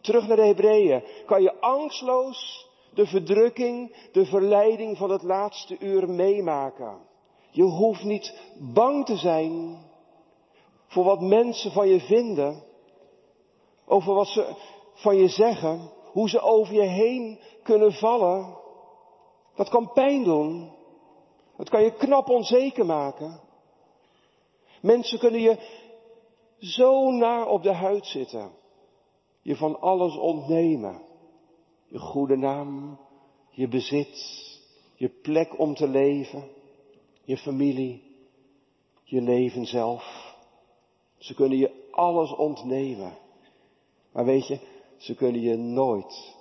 Terug 0.00 0.26
naar 0.26 0.36
de 0.36 0.46
Hebreeën. 0.46 1.04
Kan 1.26 1.42
je 1.42 1.60
angstloos 1.60 2.68
de 2.94 3.06
verdrukking, 3.06 3.96
de 4.12 4.24
verleiding 4.24 4.96
van 4.96 5.10
het 5.10 5.22
laatste 5.22 5.78
uur 5.78 6.08
meemaken. 6.08 6.98
Je 7.50 7.62
hoeft 7.62 8.04
niet 8.04 8.40
bang 8.58 9.04
te 9.04 9.16
zijn 9.16 9.78
voor 10.96 11.04
wat 11.04 11.20
mensen 11.20 11.72
van 11.72 11.88
je 11.88 12.00
vinden, 12.00 12.62
over 13.86 14.14
wat 14.14 14.26
ze 14.26 14.54
van 14.94 15.16
je 15.16 15.28
zeggen, 15.28 15.90
hoe 16.12 16.28
ze 16.28 16.40
over 16.40 16.74
je 16.74 16.88
heen 16.88 17.38
kunnen 17.62 17.92
vallen. 17.92 18.58
Dat 19.54 19.68
kan 19.68 19.92
pijn 19.92 20.24
doen. 20.24 20.72
Dat 21.56 21.68
kan 21.68 21.82
je 21.82 21.92
knap 21.92 22.28
onzeker 22.28 22.86
maken. 22.86 23.40
Mensen 24.82 25.18
kunnen 25.18 25.40
je 25.40 25.56
zo 26.58 27.10
na 27.10 27.44
op 27.44 27.62
de 27.62 27.72
huid 27.72 28.06
zitten. 28.06 28.52
Je 29.42 29.56
van 29.56 29.80
alles 29.80 30.16
ontnemen. 30.16 31.02
Je 31.86 31.98
goede 31.98 32.36
naam, 32.36 32.98
je 33.50 33.68
bezit, 33.68 34.16
je 34.94 35.08
plek 35.08 35.58
om 35.58 35.74
te 35.74 35.88
leven, 35.88 36.48
je 37.24 37.36
familie, 37.36 38.02
je 39.04 39.20
leven 39.20 39.66
zelf. 39.66 40.25
Ze 41.18 41.34
kunnen 41.34 41.58
je 41.58 41.88
alles 41.90 42.34
ontnemen. 42.34 43.18
Maar 44.12 44.24
weet 44.24 44.46
je, 44.46 44.58
ze 44.96 45.14
kunnen 45.14 45.40
je 45.40 45.56
nooit 45.56 46.34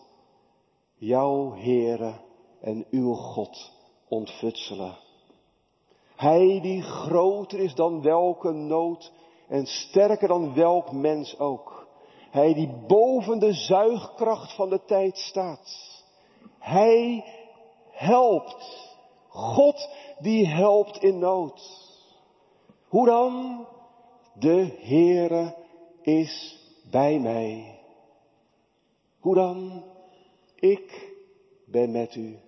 jouw 0.97 1.53
Heere 1.53 2.13
en 2.61 2.85
uw 2.89 3.13
God 3.13 3.71
ontfutselen. 4.07 4.97
Hij 6.15 6.59
die 6.61 6.81
groter 6.81 7.59
is 7.59 7.75
dan 7.75 8.01
welke 8.01 8.51
nood 8.51 9.11
en 9.47 9.65
sterker 9.65 10.27
dan 10.27 10.53
welk 10.53 10.91
mens 10.91 11.39
ook. 11.39 11.87
Hij 12.29 12.53
die 12.53 12.73
boven 12.87 13.39
de 13.39 13.53
zuigkracht 13.53 14.55
van 14.55 14.69
de 14.69 14.83
tijd 14.85 15.17
staat. 15.17 16.03
Hij 16.59 17.25
helpt. 17.91 18.93
God 19.27 19.89
die 20.19 20.47
helpt 20.47 20.97
in 20.97 21.19
nood. 21.19 21.83
Hoe 22.87 23.05
dan? 23.05 23.65
De 24.39 24.77
Heere 24.81 25.55
is 26.01 26.59
bij 26.91 27.19
mij. 27.19 27.79
Hoe 29.19 29.35
dan? 29.35 29.83
Ik 30.55 31.13
ben 31.65 31.91
met 31.91 32.15
u. 32.15 32.39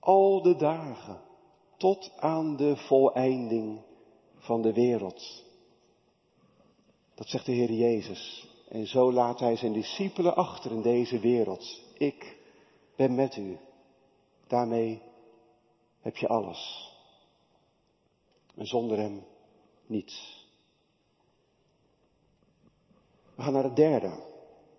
Al 0.00 0.42
de 0.42 0.56
dagen 0.56 1.20
tot 1.76 2.12
aan 2.16 2.56
de 2.56 2.76
voleinding 2.76 3.80
van 4.38 4.62
de 4.62 4.72
wereld. 4.72 5.44
Dat 7.14 7.28
zegt 7.28 7.46
de 7.46 7.52
Heer 7.52 7.72
Jezus. 7.72 8.48
En 8.68 8.86
zo 8.86 9.12
laat 9.12 9.40
Hij 9.40 9.56
zijn 9.56 9.72
discipelen 9.72 10.36
achter 10.36 10.70
in 10.70 10.82
deze 10.82 11.18
wereld. 11.18 11.82
Ik 11.98 12.36
ben 12.96 13.14
met 13.14 13.36
u. 13.36 13.58
Daarmee 14.46 15.02
heb 16.00 16.16
je 16.16 16.28
alles. 16.28 16.90
En 18.54 18.66
zonder 18.66 18.98
Hem 18.98 19.24
niets. 19.86 20.41
We 23.36 23.42
gaan 23.42 23.52
naar 23.52 23.64
het 23.64 23.76
derde. 23.76 24.10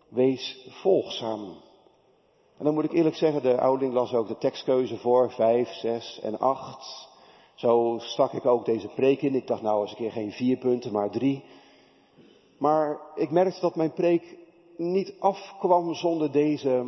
Wees 0.10 0.68
volgzaam. 0.70 1.62
En 2.58 2.66
dan 2.66 2.74
moet 2.74 2.84
ik 2.84 2.94
eerlijk 2.94 3.16
zeggen, 3.16 3.42
de 3.42 3.60
ouding 3.60 3.94
las 3.94 4.14
ook 4.14 4.28
de 4.28 4.38
tekstkeuze 4.38 4.98
voor, 4.98 5.32
vijf, 5.32 5.70
zes 5.70 6.20
en 6.20 6.40
acht. 6.40 7.10
Zo 7.56 7.98
stak 8.00 8.34
ik 8.34 8.46
ook 8.46 8.66
deze 8.66 8.88
preek 8.88 9.22
in. 9.22 9.36
Ik 9.36 9.48
dacht 9.48 9.62
nou 9.62 9.82
eens 9.82 9.92
een 9.92 9.98
keer 9.98 10.12
geen 10.12 10.32
vier 10.32 10.58
punten, 10.58 10.92
maar 10.92 11.10
drie. 11.10 11.44
Maar 12.58 13.00
ik 13.16 13.32
merkte 13.32 13.62
dat 13.62 13.76
mijn 13.76 13.94
preek 13.94 14.38
niet 14.78 15.14
afkwam 15.20 15.94
zonder 15.94 16.32
deze 16.32 16.86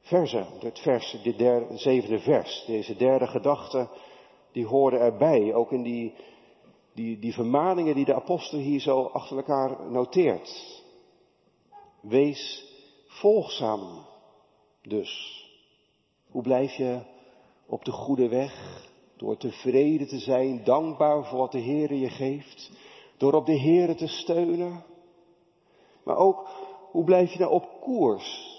verse. 0.00 0.44
Het 0.58 0.78
vers, 0.78 1.18
dit 1.22 1.38
derde, 1.38 1.78
zevende 1.78 2.18
vers. 2.18 2.64
Deze 2.66 2.96
derde 2.96 3.26
gedachte, 3.26 3.88
die 4.52 4.66
hoorde 4.66 4.98
erbij. 4.98 5.54
Ook 5.54 5.72
in 5.72 5.82
die, 5.82 6.14
die, 6.96 7.18
die 7.18 7.32
vermaningen 7.32 7.94
die 7.94 8.04
de 8.04 8.14
apostel 8.14 8.58
hier 8.58 8.80
zo 8.80 9.02
achter 9.02 9.36
elkaar 9.36 9.90
noteert. 9.90 10.82
Wees 12.00 12.64
volgzaam 13.06 14.06
dus. 14.82 15.44
Hoe 16.30 16.42
blijf 16.42 16.74
je 16.74 17.00
op 17.66 17.84
de 17.84 17.92
goede 17.92 18.28
weg? 18.28 18.84
Door 19.16 19.36
tevreden 19.36 20.08
te 20.08 20.18
zijn, 20.18 20.64
dankbaar 20.64 21.24
voor 21.24 21.38
wat 21.38 21.52
de 21.52 21.58
Heer 21.58 21.94
je 21.94 22.10
geeft. 22.10 22.70
Door 23.16 23.32
op 23.32 23.46
de 23.46 23.58
Heer 23.58 23.96
te 23.96 24.06
steunen. 24.06 24.84
Maar 26.04 26.16
ook, 26.16 26.48
hoe 26.90 27.04
blijf 27.04 27.32
je 27.32 27.38
nou 27.38 27.52
op 27.52 27.80
koers? 27.80 28.54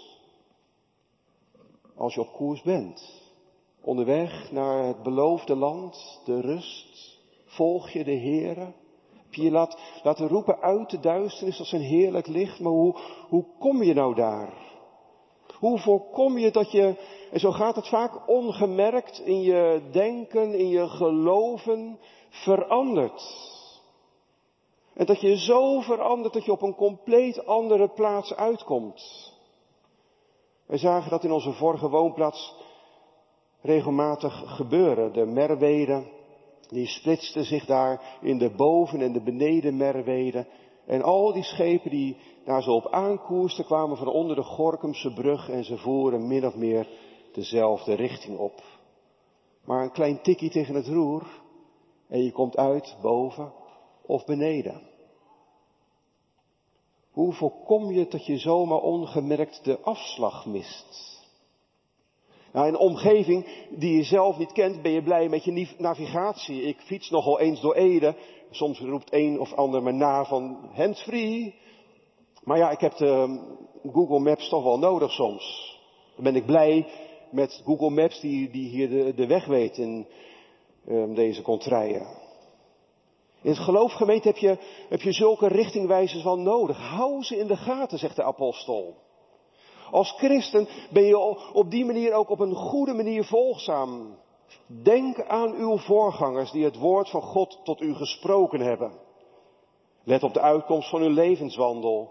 Als 1.96 2.14
je 2.14 2.22
op 2.22 2.34
koers 2.34 2.62
bent. 2.62 3.22
Onderweg 3.82 4.52
naar 4.52 4.84
het 4.84 5.04
beloofde 5.04 5.56
land, 5.56 6.22
de 6.26 6.42
rust. 6.42 7.17
Volg 7.58 7.90
je 7.90 8.04
de 8.04 8.12
Heer? 8.12 8.56
Heb 9.14 9.34
je 9.34 9.42
je 9.42 9.52
laat, 9.52 9.80
laten 10.04 10.28
roepen 10.28 10.62
uit 10.62 10.90
de 10.90 11.00
duisternis 11.00 11.60
als 11.60 11.72
een 11.72 11.82
heerlijk 11.82 12.28
licht. 12.28 12.60
Maar 12.60 12.72
hoe, 12.72 12.96
hoe 13.28 13.46
kom 13.60 13.84
je 13.84 13.94
nou 13.94 14.16
daar? 14.16 14.54
Hoe 15.60 15.80
voorkom 15.80 16.38
je 16.38 16.52
dat 16.52 16.72
je, 16.72 16.96
en 17.32 17.40
zo 17.40 17.52
gaat 17.52 17.76
het 17.76 17.88
vaak 17.88 18.30
ongemerkt 18.30 19.20
in 19.20 19.42
je 19.42 19.82
denken, 19.92 20.54
in 20.54 20.68
je 20.68 20.88
geloven, 20.88 22.00
verandert. 22.30 23.24
En 24.94 25.06
dat 25.06 25.22
je 25.22 25.38
zo 25.38 25.80
verandert 25.80 26.34
dat 26.34 26.46
je 26.46 26.52
op 26.52 26.62
een 26.62 26.76
compleet 26.76 27.46
andere 27.46 27.88
plaats 27.90 28.34
uitkomt. 28.34 29.34
Wij 30.66 30.78
zagen 30.78 31.10
dat 31.10 31.24
in 31.24 31.32
onze 31.32 31.52
vorige 31.52 31.90
woonplaats 31.90 32.56
regelmatig 33.62 34.44
gebeuren. 34.56 35.14
De 35.14 35.26
Merwede, 35.26 36.17
die 36.68 36.88
splitste 36.88 37.44
zich 37.44 37.66
daar 37.66 38.18
in 38.22 38.38
de 38.38 38.50
boven- 38.50 39.02
en 39.02 39.14
de 39.14 39.22
beneden 39.22 39.78
Merwede. 39.78 40.48
En 40.86 41.02
al 41.02 41.34
die 41.34 41.44
schepen 41.44 41.92
die 41.92 42.18
daar 42.46 42.64
zo 42.64 42.72
op 42.72 42.88
aankoersten 42.88 43.66
kwamen 43.66 43.98
van 43.98 44.08
onder 44.08 44.36
de 44.36 44.44
Gorkumse 44.44 45.14
brug 45.14 45.50
en 45.50 45.64
ze 45.64 45.78
voeren 45.78 46.28
min 46.28 46.46
of 46.46 46.56
meer 46.56 46.88
dezelfde 47.34 47.94
richting 47.94 48.38
op. 48.38 48.64
Maar 49.66 49.84
een 49.84 49.92
klein 49.92 50.22
tikje 50.22 50.50
tegen 50.50 50.76
het 50.76 50.88
roer 50.88 51.28
en 52.08 52.24
je 52.24 52.32
komt 52.32 52.58
uit 52.58 52.98
boven 53.02 53.54
of 54.06 54.26
beneden. 54.26 54.82
Hoe 57.12 57.34
voorkom 57.34 57.92
je 57.92 58.08
dat 58.08 58.26
je 58.26 58.38
zomaar 58.38 58.80
ongemerkt 58.80 59.64
de 59.64 59.80
afslag 59.82 60.46
mist? 60.46 61.17
Nou, 62.54 62.68
in 62.68 62.74
een 62.74 62.80
omgeving 62.80 63.46
die 63.70 63.96
je 63.96 64.04
zelf 64.04 64.38
niet 64.38 64.52
kent, 64.52 64.82
ben 64.82 64.92
je 64.92 65.04
blij 65.04 65.30
met 65.30 65.44
je 65.44 65.68
navigatie. 65.78 66.62
Ik 66.62 66.80
fiets 66.80 67.10
nogal 67.10 67.40
eens 67.40 67.62
door 67.62 67.76
Ede. 67.76 68.16
Soms 68.52 68.80
roept 68.80 69.14
een 69.14 69.40
of 69.40 69.54
ander 69.54 69.84
me 69.84 69.92
na 69.92 70.26
van 70.26 70.70
handsfree. 70.74 71.56
Maar 72.44 72.58
ja, 72.58 72.70
ik 72.70 72.80
heb 72.80 72.96
de 72.96 73.40
Google 73.92 74.20
Maps 74.20 74.50
toch 74.50 74.64
wel 74.64 74.80
nodig 74.80 75.12
soms. 75.12 75.76
Dan 76.16 76.24
ben 76.24 76.36
ik 76.36 76.46
blij 76.46 76.88
met 77.32 77.62
Google 77.66 77.90
Maps 77.90 78.20
die, 78.20 78.50
die 78.50 78.70
hier 78.70 78.90
de, 78.90 79.14
de 79.14 79.28
weg 79.28 79.46
weet 79.46 79.78
in 79.78 80.08
um, 80.88 81.16
deze 81.16 81.42
contraien. 81.42 82.26
In 83.42 83.50
het 83.50 83.60
geloofgemeente 83.60 84.28
heb 84.28 84.38
je, 84.38 84.58
heb 84.90 85.02
je 85.02 85.12
zulke 85.12 85.48
richtingwijzers 85.48 86.24
wel 86.24 86.40
nodig. 86.40 86.78
Hou 86.78 87.24
ze 87.24 87.38
in 87.38 87.48
de 87.48 87.58
gaten, 87.58 87.98
zegt 87.98 88.16
de 88.16 88.24
apostel. 88.24 88.96
Als 89.92 90.12
christen 90.12 90.68
ben 90.90 91.04
je 91.04 91.18
op 91.54 91.72
die 91.72 91.86
manier 91.86 92.14
ook 92.14 92.30
op 92.30 92.40
een 92.40 92.56
goede 92.56 92.94
manier 92.94 93.26
volgzaam. 93.26 94.16
Denk 94.68 95.24
aan 95.24 95.54
uw 95.54 95.78
voorgangers 95.78 96.52
die 96.52 96.64
het 96.64 96.78
woord 96.78 97.10
van 97.10 97.22
God 97.22 97.60
tot 97.64 97.82
u 97.82 97.94
gesproken 97.94 98.60
hebben. 98.60 98.92
Let 100.04 100.24
op 100.24 100.34
de 100.34 100.42
uitkomst 100.42 100.90
van 100.90 101.02
uw 101.02 101.14
levenswandel 101.14 102.10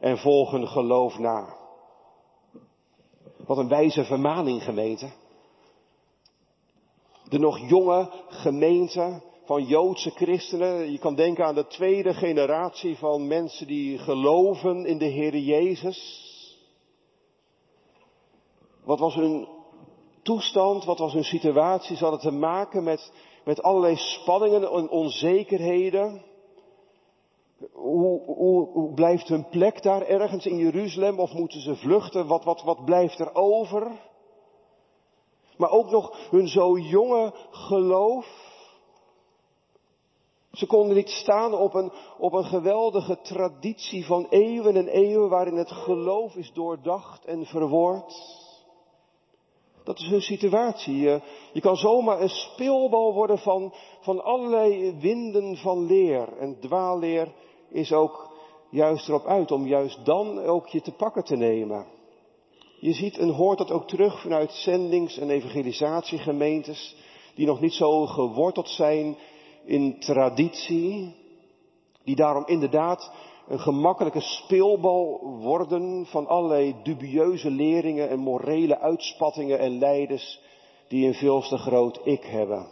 en 0.00 0.18
volg 0.18 0.50
hun 0.50 0.68
geloof 0.68 1.18
na. 1.18 1.56
Wat 3.46 3.58
een 3.58 3.68
wijze 3.68 4.04
vermaning, 4.04 4.62
gemeente. 4.62 5.10
De 7.28 7.38
nog 7.38 7.68
jonge 7.68 8.10
gemeente 8.28 9.22
van 9.44 9.64
Joodse 9.64 10.10
christenen. 10.10 10.92
Je 10.92 10.98
kan 10.98 11.14
denken 11.14 11.44
aan 11.44 11.54
de 11.54 11.66
tweede 11.66 12.14
generatie 12.14 12.96
van 12.96 13.26
mensen 13.26 13.66
die 13.66 13.98
geloven 13.98 14.86
in 14.86 14.98
de 14.98 15.04
Heer 15.04 15.36
Jezus. 15.36 16.32
Wat 18.84 18.98
was 18.98 19.14
hun 19.14 19.48
toestand? 20.22 20.84
Wat 20.84 20.98
was 20.98 21.12
hun 21.12 21.24
situatie? 21.24 21.96
Ze 21.96 22.02
hadden 22.02 22.20
te 22.20 22.30
maken 22.30 22.84
met, 22.84 23.12
met 23.44 23.62
allerlei 23.62 23.96
spanningen 23.96 24.62
en 24.62 24.90
onzekerheden. 24.90 26.22
Hoe, 27.72 28.22
hoe, 28.24 28.68
hoe, 28.72 28.94
blijft 28.94 29.28
hun 29.28 29.48
plek 29.48 29.82
daar 29.82 30.02
ergens 30.02 30.46
in 30.46 30.56
Jeruzalem? 30.56 31.18
Of 31.18 31.32
moeten 31.32 31.60
ze 31.60 31.76
vluchten? 31.76 32.26
Wat, 32.26 32.44
wat, 32.44 32.62
wat 32.62 32.84
blijft 32.84 33.18
er 33.18 33.34
over? 33.34 33.90
Maar 35.56 35.70
ook 35.70 35.90
nog 35.90 36.30
hun 36.30 36.48
zo 36.48 36.78
jonge 36.78 37.32
geloof. 37.50 38.52
Ze 40.52 40.66
konden 40.66 40.96
niet 40.96 41.10
staan 41.10 41.54
op 41.54 41.74
een, 41.74 41.92
op 42.18 42.32
een 42.32 42.44
geweldige 42.44 43.20
traditie 43.20 44.06
van 44.06 44.26
eeuwen 44.30 44.76
en 44.76 44.88
eeuwen 44.88 45.28
waarin 45.28 45.56
het 45.56 45.70
geloof 45.70 46.34
is 46.34 46.52
doordacht 46.52 47.24
en 47.24 47.46
verwoord. 47.46 48.42
Dat 49.84 49.98
is 49.98 50.06
hun 50.06 50.22
situatie. 50.22 50.96
Je, 51.52 51.60
kan 51.60 51.76
zomaar 51.76 52.20
een 52.20 52.28
speelbal 52.28 53.14
worden 53.14 53.38
van, 53.38 53.74
van 54.00 54.24
allerlei 54.24 54.94
winden 55.00 55.56
van 55.56 55.86
leer. 55.86 56.36
En 56.38 56.60
dwaalleer 56.60 57.32
is 57.68 57.92
ook 57.92 58.32
juist 58.70 59.08
erop 59.08 59.26
uit 59.26 59.50
om 59.50 59.66
juist 59.66 60.04
dan 60.04 60.38
ook 60.38 60.66
je 60.66 60.80
te 60.80 60.92
pakken 60.92 61.24
te 61.24 61.36
nemen. 61.36 61.86
Je 62.80 62.92
ziet 62.92 63.18
en 63.18 63.28
hoort 63.28 63.58
dat 63.58 63.70
ook 63.70 63.88
terug 63.88 64.20
vanuit 64.20 64.52
zendings- 64.52 65.18
en 65.18 65.30
evangelisatiegemeentes 65.30 66.96
die 67.34 67.46
nog 67.46 67.60
niet 67.60 67.72
zo 67.72 68.06
geworteld 68.06 68.68
zijn 68.68 69.16
in 69.64 70.00
traditie. 70.00 71.14
Die 72.04 72.16
daarom 72.16 72.46
inderdaad 72.46 73.12
een 73.48 73.60
gemakkelijke 73.60 74.20
speelbal 74.20 75.20
worden 75.40 76.06
van 76.06 76.26
allerlei 76.26 76.76
dubieuze 76.82 77.50
leringen 77.50 78.08
en 78.08 78.18
morele 78.18 78.78
uitspattingen 78.78 79.58
en 79.58 79.78
leiders 79.78 80.40
die 80.88 81.06
een 81.06 81.14
veel 81.14 81.40
te 81.40 81.58
groot 81.58 82.00
ik 82.04 82.24
hebben. 82.24 82.66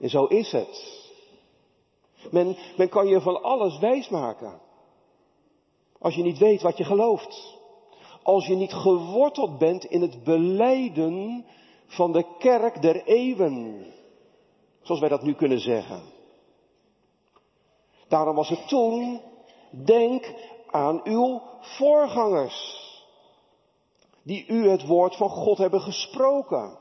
En 0.00 0.08
zo 0.08 0.24
is 0.24 0.52
het. 0.52 1.04
Men, 2.30 2.56
men 2.76 2.88
kan 2.88 3.06
je 3.06 3.20
van 3.20 3.42
alles 3.42 3.78
wijsmaken. 3.78 4.60
Als 5.98 6.14
je 6.14 6.22
niet 6.22 6.38
weet 6.38 6.62
wat 6.62 6.76
je 6.76 6.84
gelooft. 6.84 7.54
Als 8.22 8.46
je 8.46 8.54
niet 8.54 8.72
geworteld 8.72 9.58
bent 9.58 9.84
in 9.84 10.00
het 10.00 10.24
beleiden 10.24 11.46
van 11.86 12.12
de 12.12 12.24
kerk 12.38 12.82
der 12.82 13.04
eeuwen. 13.04 13.86
Zoals 14.82 15.00
wij 15.00 15.08
dat 15.08 15.22
nu 15.22 15.34
kunnen 15.34 15.60
zeggen. 15.60 16.15
Daarom 18.08 18.36
was 18.36 18.48
het 18.48 18.68
toen, 18.68 19.20
denk 19.84 20.34
aan 20.70 21.00
uw 21.04 21.42
voorgangers. 21.60 22.84
Die 24.22 24.46
u 24.46 24.68
het 24.68 24.86
woord 24.86 25.16
van 25.16 25.28
God 25.28 25.58
hebben 25.58 25.80
gesproken. 25.80 26.78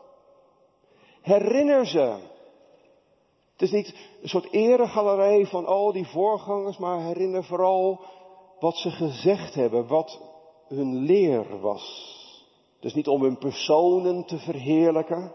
Herinner 1.21 1.85
ze. 1.85 2.33
Het 3.51 3.61
is 3.61 3.71
niet 3.71 3.95
een 4.21 4.29
soort 4.29 4.51
eregalerij 4.51 5.45
van 5.45 5.65
al 5.65 5.91
die 5.91 6.07
voorgangers, 6.07 6.77
maar 6.77 6.99
herinner 6.99 7.43
vooral 7.43 8.01
wat 8.59 8.77
ze 8.77 8.89
gezegd 8.89 9.53
hebben, 9.53 9.87
wat 9.87 10.21
hun 10.67 10.95
leer 10.95 11.59
was. 11.59 12.13
Dus 12.79 12.93
niet 12.93 13.07
om 13.07 13.21
hun 13.21 13.37
personen 13.37 14.25
te 14.25 14.37
verheerlijken, 14.37 15.33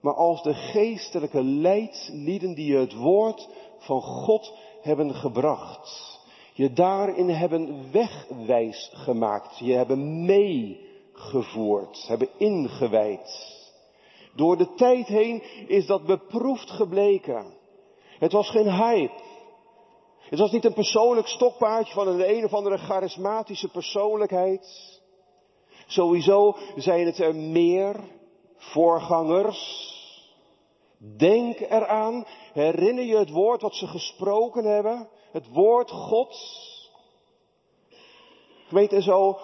maar 0.00 0.14
als 0.14 0.42
de 0.42 0.54
geestelijke 0.54 1.42
leidslieden 1.42 2.54
die 2.54 2.76
het 2.76 2.94
woord 2.94 3.48
van 3.78 4.02
God 4.02 4.52
hebben 4.80 5.14
gebracht. 5.14 6.18
Je 6.52 6.72
daarin 6.72 7.28
hebben 7.28 7.92
wegwijs 7.92 8.90
gemaakt. 8.94 9.58
Je 9.58 9.72
hebben 9.72 10.24
meegevoerd, 10.24 12.06
hebben 12.06 12.28
ingewijd. 12.36 13.54
Door 14.34 14.56
de 14.56 14.74
tijd 14.74 15.06
heen 15.06 15.42
is 15.66 15.86
dat 15.86 16.04
beproefd 16.04 16.70
gebleken. 16.70 17.54
Het 18.18 18.32
was 18.32 18.50
geen 18.50 18.70
hype. 18.70 19.24
Het 20.18 20.38
was 20.38 20.50
niet 20.50 20.64
een 20.64 20.72
persoonlijk 20.72 21.26
stokpaardje 21.26 21.94
van 21.94 22.08
een 22.08 22.30
een 22.36 22.44
of 22.44 22.54
andere 22.54 22.78
charismatische 22.78 23.68
persoonlijkheid. 23.68 24.94
Sowieso 25.86 26.56
zijn 26.76 27.06
het 27.06 27.18
er 27.18 27.34
meer 27.34 27.96
voorgangers. 28.56 29.94
Denk 31.16 31.60
eraan, 31.60 32.26
herinner 32.52 33.04
je 33.04 33.16
het 33.16 33.30
woord 33.30 33.62
wat 33.62 33.74
ze 33.74 33.86
gesproken 33.86 34.64
hebben, 34.64 35.08
het 35.30 35.48
woord 35.48 35.90
Gods. 35.90 36.64
weet 38.68 38.92
en 38.92 39.02
zo, 39.02 39.38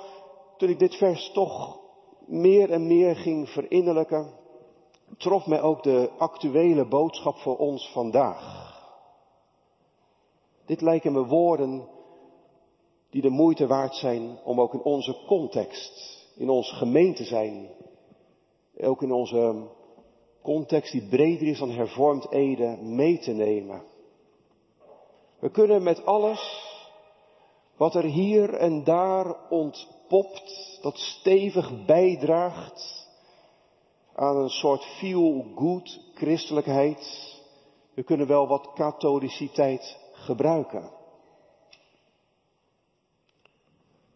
toen 0.57 0.69
ik 0.69 0.79
dit 0.79 0.95
vers 0.95 1.31
toch 1.33 1.81
meer 2.27 2.71
en 2.71 2.87
meer 2.87 3.17
ging 3.17 3.49
verinnerlijken, 3.49 4.33
trof 5.19 5.47
mij 5.47 5.61
ook 5.61 5.83
de 5.83 6.11
actuele 6.19 6.89
boodschap 6.89 7.37
voor 7.37 7.57
ons 7.57 7.91
vandaag. 7.93 8.71
Dit 10.67 10.81
lijken 10.81 11.13
me 11.13 11.27
woorden 11.27 11.89
die 13.11 13.23
de 13.23 13.31
moeite 13.31 13.67
waard 13.67 13.95
zijn 13.95 14.39
om 14.45 14.61
ook 14.61 14.75
in 14.75 14.83
onze 14.83 15.25
context, 15.27 16.27
in 16.37 16.51
onze 16.51 16.75
gemeente 16.75 17.25
zijn, 17.25 17.69
ook 18.81 19.03
in 19.03 19.13
onze 19.13 19.69
context 20.43 20.93
die 20.93 21.09
breder 21.09 21.47
is 21.47 21.59
dan 21.59 21.71
hervormd 21.71 22.31
Ede, 22.31 22.77
mee 22.81 23.19
te 23.19 23.33
nemen. 23.33 23.83
We 25.39 25.51
kunnen 25.51 25.83
met 25.83 26.05
alles 26.07 26.71
wat 27.77 27.95
er 27.95 28.05
hier 28.05 28.55
en 28.55 28.85
daar 28.85 29.49
ontpopt, 29.49 30.79
dat 30.83 30.99
stevig 30.99 31.85
bijdraagt 31.85 33.09
aan 34.15 34.37
een 34.37 34.49
soort 34.51 34.85
feel-good 34.85 36.01
christelijkheid, 36.15 37.33
we 37.95 38.03
kunnen 38.03 38.27
wel 38.27 38.47
wat 38.49 38.71
katholiciteit 38.75 39.99
gebruiken. 40.13 40.91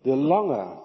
De 0.03 0.17
lange 0.17 0.83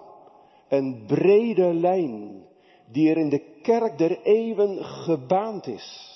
en 0.68 1.04
brede 1.06 1.74
lijn 1.74 2.46
die 2.86 3.10
er 3.10 3.16
in 3.16 3.28
de 3.28 3.51
kerk 3.62 3.98
der 3.98 4.22
eeuwen 4.22 4.84
gebaand 4.84 5.66
is. 5.66 6.10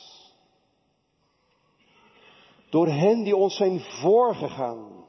Door 2.71 2.87
hen 2.87 3.23
die 3.23 3.37
ons 3.37 3.57
zijn 3.57 3.81
voorgegaan. 3.81 5.05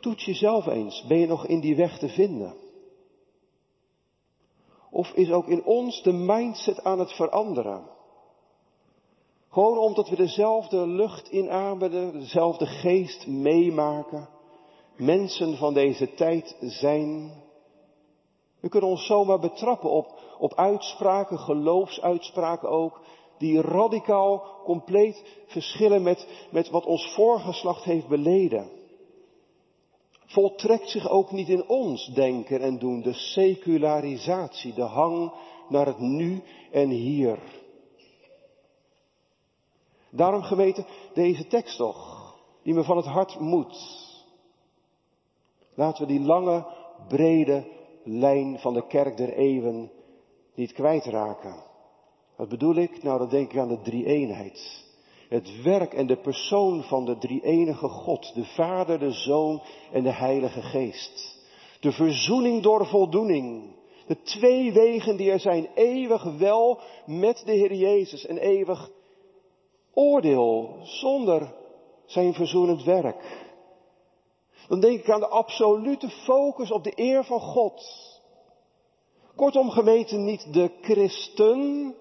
Toets 0.00 0.24
jezelf 0.24 0.66
eens, 0.66 1.04
ben 1.06 1.18
je 1.18 1.26
nog 1.26 1.46
in 1.46 1.60
die 1.60 1.76
weg 1.76 1.98
te 1.98 2.08
vinden? 2.08 2.54
Of 4.90 5.10
is 5.12 5.30
ook 5.30 5.46
in 5.46 5.64
ons 5.64 6.02
de 6.02 6.12
mindset 6.12 6.84
aan 6.84 6.98
het 6.98 7.12
veranderen? 7.12 7.90
Gewoon 9.48 9.78
omdat 9.78 10.08
we 10.08 10.16
dezelfde 10.16 10.86
lucht 10.86 11.28
inademen, 11.28 12.12
dezelfde 12.12 12.66
geest 12.66 13.26
meemaken. 13.26 14.28
Mensen 14.96 15.56
van 15.56 15.74
deze 15.74 16.14
tijd 16.14 16.56
zijn. 16.60 17.41
We 18.62 18.68
kunnen 18.68 18.90
ons 18.90 19.06
zomaar 19.06 19.38
betrappen 19.38 19.90
op, 19.90 20.20
op 20.38 20.54
uitspraken, 20.54 21.38
geloofsuitspraken 21.38 22.68
ook, 22.68 23.00
die 23.38 23.60
radicaal 23.60 24.44
compleet 24.64 25.24
verschillen 25.46 26.02
met, 26.02 26.46
met 26.50 26.70
wat 26.70 26.86
ons 26.86 27.14
voorgeslacht 27.14 27.84
heeft 27.84 28.08
beleden. 28.08 28.70
Voltrekt 30.26 30.88
zich 30.88 31.08
ook 31.08 31.30
niet 31.30 31.48
in 31.48 31.68
ons 31.68 32.06
denken 32.06 32.60
en 32.60 32.78
doen 32.78 33.02
de 33.02 33.12
secularisatie, 33.12 34.74
de 34.74 34.82
hang 34.82 35.32
naar 35.68 35.86
het 35.86 35.98
nu 35.98 36.42
en 36.70 36.88
hier. 36.88 37.38
Daarom 40.10 40.42
geweten 40.42 40.86
deze 41.14 41.46
tekst 41.46 41.76
toch, 41.76 42.34
die 42.62 42.74
me 42.74 42.84
van 42.84 42.96
het 42.96 43.06
hart 43.06 43.38
moet. 43.38 43.76
Laten 45.74 46.06
we 46.06 46.12
die 46.12 46.20
lange, 46.20 46.66
brede 47.08 47.80
lijn 48.04 48.58
van 48.58 48.74
de 48.74 48.86
kerk 48.86 49.16
der 49.16 49.32
eeuwen 49.32 49.90
niet 50.54 50.72
kwijtraken. 50.72 51.54
Wat 52.36 52.48
bedoel 52.48 52.74
ik? 52.74 53.02
Nou, 53.02 53.18
dan 53.18 53.28
denk 53.28 53.52
ik 53.52 53.58
aan 53.58 53.68
de 53.68 53.80
drie-eenheid. 53.80 54.84
Het 55.28 55.62
werk 55.62 55.94
en 55.94 56.06
de 56.06 56.16
persoon 56.16 56.82
van 56.82 57.04
de 57.04 57.18
drie-enige 57.18 57.88
God, 57.88 58.34
de 58.34 58.44
Vader, 58.44 58.98
de 58.98 59.10
Zoon 59.10 59.62
en 59.92 60.02
de 60.02 60.12
Heilige 60.12 60.62
Geest. 60.62 61.40
De 61.80 61.92
verzoening 61.92 62.62
door 62.62 62.86
voldoening. 62.86 63.62
De 64.06 64.22
twee 64.22 64.72
wegen 64.72 65.16
die 65.16 65.30
er 65.30 65.40
zijn, 65.40 65.68
eeuwig 65.74 66.36
wel 66.38 66.80
met 67.06 67.42
de 67.44 67.52
Heer 67.52 67.74
Jezus 67.74 68.26
en 68.26 68.38
eeuwig 68.38 68.90
oordeel 69.94 70.76
zonder 70.82 71.54
zijn 72.06 72.34
verzoenend 72.34 72.84
werk. 72.84 73.50
Dan 74.68 74.80
denk 74.80 74.98
ik 74.98 75.10
aan 75.10 75.20
de 75.20 75.28
absolute 75.28 76.08
focus 76.10 76.70
op 76.70 76.84
de 76.84 76.92
eer 76.94 77.24
van 77.24 77.40
God. 77.40 77.82
Kortom 79.36 79.70
gemeten 79.70 80.24
niet 80.24 80.52
de 80.52 80.70
christen, 80.80 81.94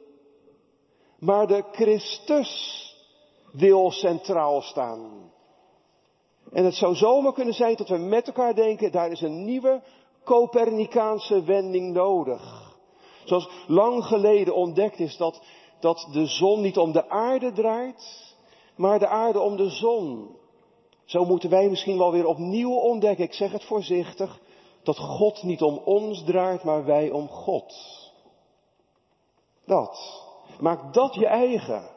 maar 1.20 1.48
de 1.48 1.64
Christus 1.72 2.80
wil 3.52 3.92
centraal 3.92 4.62
staan. 4.62 5.32
En 6.52 6.66
het 6.66 6.76
zou 6.76 6.96
zomaar 6.96 7.34
kunnen 7.34 7.54
zijn 7.54 7.76
dat 7.76 7.90
we 7.90 7.98
met 7.98 8.28
elkaar 8.28 8.56
denken, 8.56 8.92
daar 8.92 9.12
is 9.12 9.22
een 9.22 9.46
nieuwe 9.46 9.82
Copernicaanse 10.24 11.44
wending 11.44 11.94
nodig. 11.94 12.76
Zoals 13.24 13.50
lang 13.68 14.06
geleden 14.06 14.56
ontdekt 14.56 15.00
is 15.00 15.18
dat 15.18 15.42
dat 15.80 16.08
de 16.12 16.26
zon 16.26 16.62
niet 16.62 16.78
om 16.78 16.92
de 16.92 17.10
aarde 17.10 17.52
draait, 17.52 18.36
maar 18.76 19.00
de 19.00 19.08
aarde 19.08 19.40
om 19.40 19.56
de 19.58 19.70
zon. 19.70 20.36
Zo 21.12 21.26
moeten 21.26 21.50
wij 21.50 21.70
misschien 21.70 21.98
wel 21.98 22.12
weer 22.12 22.26
opnieuw 22.26 22.74
ontdekken, 22.74 23.26
ik 23.26 23.34
zeg 23.34 23.52
het 23.52 23.64
voorzichtig, 23.64 24.40
dat 24.84 24.98
God 24.98 25.44
niet 25.44 25.62
om 25.62 25.78
ons 25.78 26.24
draait, 26.24 26.64
maar 26.64 26.86
wij 26.86 27.10
om 27.10 27.28
God. 27.28 27.74
Dat. 29.66 30.24
Maak 30.60 30.94
dat 30.94 31.14
je 31.14 31.28
eigen. 31.28 31.90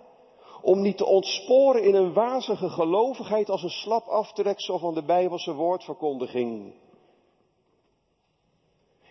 Om 0.62 0.80
niet 0.80 0.96
te 0.96 1.06
ontsporen 1.06 1.84
in 1.84 1.94
een 1.94 2.12
wazige 2.12 2.68
gelovigheid 2.68 3.50
als 3.50 3.62
een 3.62 3.70
slap 3.70 4.06
aftreksel 4.06 4.78
van 4.78 4.94
de 4.94 5.04
Bijbelse 5.04 5.54
woordverkondiging. 5.54 6.74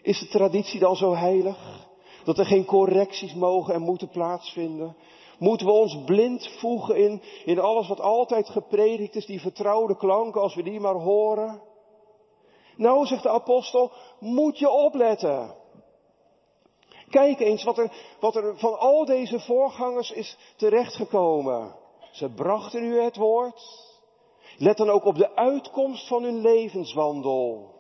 Is 0.02 0.20
de 0.20 0.28
traditie 0.28 0.80
dan 0.80 0.96
zo 0.96 1.16
heilig? 1.16 1.88
Dat 2.24 2.38
er 2.38 2.46
geen 2.46 2.66
correcties 2.66 3.34
mogen 3.34 3.74
en 3.74 3.82
moeten 3.82 4.10
plaatsvinden. 4.10 4.96
Moeten 5.44 5.68
we 5.68 5.74
ons 5.74 6.04
blind 6.06 6.48
voegen 6.48 6.96
in, 6.96 7.22
in 7.46 7.60
alles 7.60 7.88
wat 7.88 8.00
altijd 8.00 8.50
gepredikt 8.50 9.16
is, 9.16 9.26
die 9.26 9.42
vertrouwde 9.42 9.98
klanken, 9.98 10.42
als 10.42 10.56
we 10.56 10.64
die 10.64 10.80
maar 10.80 10.96
horen? 10.96 11.62
Nou, 12.78 13.06
zegt 13.06 13.24
de 13.24 13.30
apostel, 13.30 13.92
moet 14.20 14.60
je 14.60 14.70
opletten. 14.70 15.56
Kijk 17.10 17.40
eens 17.40 17.64
wat 17.64 17.78
er, 17.78 17.92
wat 18.20 18.36
er 18.36 18.58
van 18.58 18.80
al 18.80 19.06
deze 19.06 19.40
voorgangers 19.40 20.12
is 20.12 20.38
terechtgekomen. 20.56 21.76
Ze 22.12 22.30
brachten 22.30 22.84
u 22.84 23.02
het 23.02 23.16
woord. 23.16 23.62
Let 24.58 24.78
dan 24.78 24.90
ook 24.90 25.06
op 25.06 25.16
de 25.16 25.36
uitkomst 25.36 26.08
van 26.08 26.24
hun 26.24 26.42
levenswandel. 26.42 27.72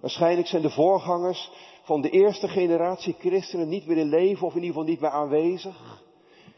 Waarschijnlijk 0.00 0.48
zijn 0.48 0.62
de 0.62 0.70
voorgangers 0.70 1.50
van 1.82 2.00
de 2.00 2.10
eerste 2.10 2.48
generatie 2.48 3.16
christenen 3.18 3.68
niet 3.68 3.86
meer 3.86 3.96
in 3.96 4.08
leven 4.08 4.46
of 4.46 4.54
in 4.54 4.62
ieder 4.62 4.74
geval 4.74 4.90
niet 4.90 5.00
meer 5.00 5.10
aanwezig. 5.10 6.02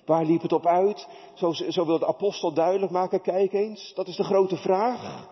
Waar 0.07 0.25
liep 0.25 0.43
het 0.43 0.53
op 0.53 0.67
uit? 0.67 1.09
Zo, 1.35 1.53
zo 1.53 1.87
wil 1.87 1.99
de 1.99 2.07
apostel 2.07 2.53
duidelijk 2.53 2.93
maken, 2.93 3.21
kijk 3.21 3.53
eens, 3.53 3.93
dat 3.95 4.07
is 4.07 4.17
de 4.17 4.25
grote 4.25 4.57
vraag. 4.57 5.29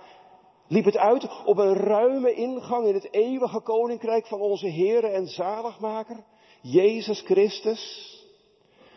Liep 0.68 0.85
het 0.85 0.97
uit 0.97 1.29
op 1.45 1.59
een 1.59 1.75
ruime 1.75 2.35
ingang 2.35 2.87
in 2.87 2.95
het 2.95 3.12
eeuwige 3.12 3.61
koninkrijk 3.61 4.27
van 4.27 4.41
onze 4.41 4.68
Heere 4.70 5.07
en 5.07 5.27
Zaligmaker, 5.27 6.25
Jezus 6.61 7.20
Christus? 7.20 8.11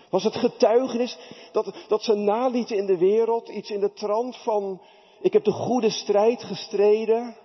Was 0.09 0.23
het 0.23 0.35
getuigenis 0.35 1.17
dat, 1.51 1.75
dat 1.87 2.03
ze 2.03 2.13
nalieten 2.13 2.77
in 2.77 2.85
de 2.85 2.97
wereld, 2.97 3.49
iets 3.49 3.69
in 3.69 3.79
de 3.79 3.93
trant 3.93 4.37
van, 4.37 4.81
ik 5.21 5.33
heb 5.33 5.43
de 5.43 5.51
goede 5.51 5.89
strijd 5.89 6.43
gestreden, 6.43 7.37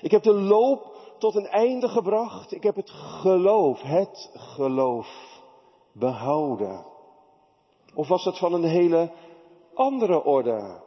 ik 0.00 0.10
heb 0.10 0.22
de 0.22 0.34
loop 0.34 0.96
tot 1.18 1.34
een 1.34 1.46
einde 1.46 1.88
gebracht, 1.88 2.52
ik 2.52 2.62
heb 2.62 2.76
het 2.76 2.90
geloof, 2.90 3.80
het 3.80 4.30
geloof 4.34 5.40
behouden. 5.92 6.93
Of 7.94 8.08
was 8.08 8.24
het 8.24 8.38
van 8.38 8.52
een 8.52 8.64
hele 8.64 9.10
andere 9.74 10.24
orde? 10.24 10.82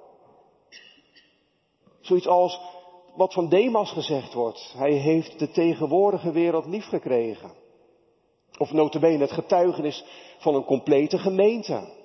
Zoiets 2.01 2.28
als 2.28 2.60
wat 3.16 3.34
van 3.34 3.49
Demas 3.49 3.91
gezegd 3.91 4.34
wordt. 4.34 4.74
Hij 4.78 4.91
heeft 4.91 5.39
de 5.39 5.51
tegenwoordige 5.51 6.32
wereld 6.32 6.66
lief 6.66 6.86
gekregen. 6.86 7.51
Of 8.58 8.72
notabene 8.72 9.22
het 9.22 9.32
getuigenis 9.32 10.05
van 10.38 10.55
een 10.55 10.66
complete 10.66 11.18
gemeente. 11.18 11.95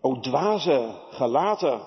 O 0.00 0.20
dwaze 0.20 1.00
gelaten. 1.10 1.80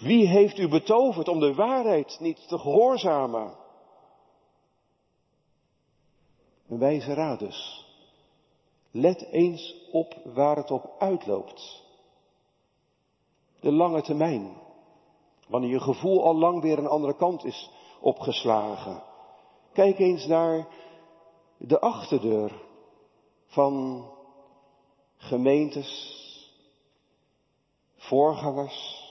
Wie 0.00 0.26
heeft 0.26 0.58
u 0.58 0.68
betoverd 0.68 1.28
om 1.28 1.40
de 1.40 1.54
waarheid 1.54 2.16
niet 2.20 2.48
te 2.48 2.58
gehoorzamen? 2.58 3.65
Een 6.68 6.78
wijze 6.78 7.14
raad 7.14 7.38
dus. 7.38 7.86
Let 8.90 9.22
eens 9.30 9.74
op 9.92 10.16
waar 10.24 10.56
het 10.56 10.70
op 10.70 10.94
uitloopt. 10.98 11.84
De 13.60 13.72
lange 13.72 14.02
termijn. 14.02 14.56
Wanneer 15.48 15.70
je 15.70 15.80
gevoel 15.80 16.24
al 16.24 16.34
lang 16.34 16.60
weer 16.62 16.78
een 16.78 16.86
andere 16.86 17.16
kant 17.16 17.44
is 17.44 17.70
opgeslagen. 18.00 19.02
Kijk 19.72 19.98
eens 19.98 20.26
naar 20.26 20.68
de 21.56 21.80
achterdeur 21.80 22.52
van 23.46 24.04
gemeentes, 25.16 26.14
voorgangers, 27.96 29.04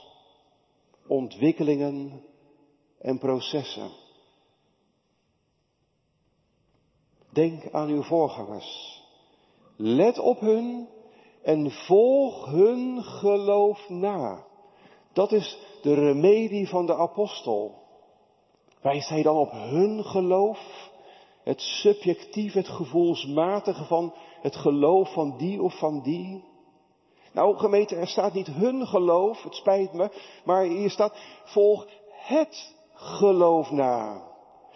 ontwikkelingen 1.06 2.22
en 2.98 3.18
processen. 3.18 3.90
Denk 7.36 7.72
aan 7.72 7.88
uw 7.88 8.02
voorgangers. 8.02 9.02
Let 9.76 10.18
op 10.18 10.40
hun 10.40 10.88
en 11.42 11.70
volg 11.70 12.46
hun 12.46 13.02
geloof 13.02 13.88
na. 13.88 14.44
Dat 15.12 15.32
is 15.32 15.58
de 15.82 15.94
remedie 15.94 16.68
van 16.68 16.86
de 16.86 16.94
apostel. 16.94 17.74
Wijst 18.80 19.08
hij 19.08 19.22
dan 19.22 19.36
op 19.36 19.50
hun 19.50 20.04
geloof? 20.04 20.90
Het 21.42 21.60
subjectief, 21.60 22.52
het 22.52 22.68
gevoelsmatige 22.68 23.84
van 23.84 24.14
het 24.40 24.56
geloof 24.56 25.12
van 25.12 25.36
die 25.36 25.62
of 25.62 25.78
van 25.78 26.02
die? 26.02 26.44
Nou, 27.32 27.56
gemeente, 27.56 27.96
er 27.96 28.08
staat 28.08 28.32
niet 28.32 28.46
hun 28.46 28.86
geloof, 28.86 29.42
het 29.42 29.54
spijt 29.54 29.92
me, 29.92 30.10
maar 30.44 30.62
hier 30.62 30.90
staat 30.90 31.18
volg 31.44 31.86
het 32.10 32.74
geloof 32.94 33.70
na. 33.70 34.22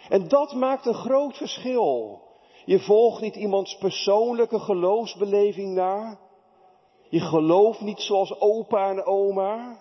En 0.09 0.27
dat 0.27 0.53
maakt 0.53 0.85
een 0.85 0.93
groot 0.93 1.37
verschil. 1.37 2.19
Je 2.65 2.79
volgt 2.79 3.21
niet 3.21 3.35
iemands 3.35 3.77
persoonlijke 3.77 4.59
geloofsbeleving 4.59 5.73
na. 5.73 6.19
Je 7.09 7.19
gelooft 7.19 7.81
niet 7.81 8.01
zoals 8.01 8.39
opa 8.39 8.89
en 8.89 9.05
oma. 9.05 9.79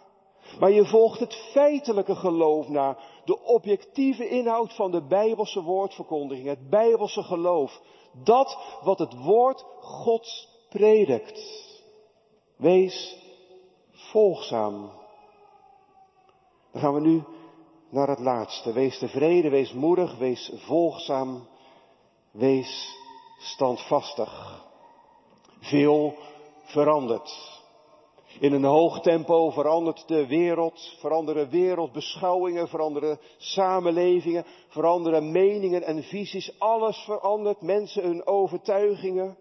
Maar 0.58 0.70
je 0.70 0.86
volgt 0.86 1.20
het 1.20 1.34
feitelijke 1.34 2.14
geloof 2.14 2.68
na. 2.68 2.98
De 3.24 3.44
objectieve 3.44 4.28
inhoud 4.28 4.74
van 4.74 4.90
de 4.90 5.06
Bijbelse 5.06 5.62
woordverkondiging. 5.62 6.48
Het 6.48 6.70
Bijbelse 6.70 7.22
geloof. 7.22 7.80
Dat 8.24 8.78
wat 8.82 8.98
het 8.98 9.14
woord 9.24 9.64
Gods 9.80 10.48
predikt. 10.68 11.68
Wees 12.56 13.18
volgzaam. 13.92 14.90
Dan 16.72 16.80
gaan 16.80 16.94
we 16.94 17.00
nu 17.00 17.24
naar 17.90 18.08
het 18.08 18.20
laatste. 18.20 18.72
Wees 18.72 18.98
tevreden, 18.98 19.50
wees 19.50 19.72
moedig, 19.72 20.18
wees 20.18 20.52
volgzaam, 20.54 21.48
wees 22.30 22.96
standvastig. 23.38 24.64
Veel 25.60 26.14
verandert. 26.64 27.58
In 28.38 28.52
een 28.52 28.64
hoog 28.64 29.00
tempo 29.00 29.50
verandert 29.50 30.08
de 30.08 30.26
wereld, 30.26 30.96
veranderen 30.98 31.50
wereldbeschouwingen, 31.50 32.68
veranderen 32.68 33.18
samenlevingen, 33.36 34.44
veranderen 34.68 35.32
meningen 35.32 35.82
en 35.82 36.02
visies. 36.02 36.58
Alles 36.58 36.96
verandert, 36.96 37.60
mensen 37.60 38.02
hun 38.02 38.26
overtuigingen. 38.26 39.36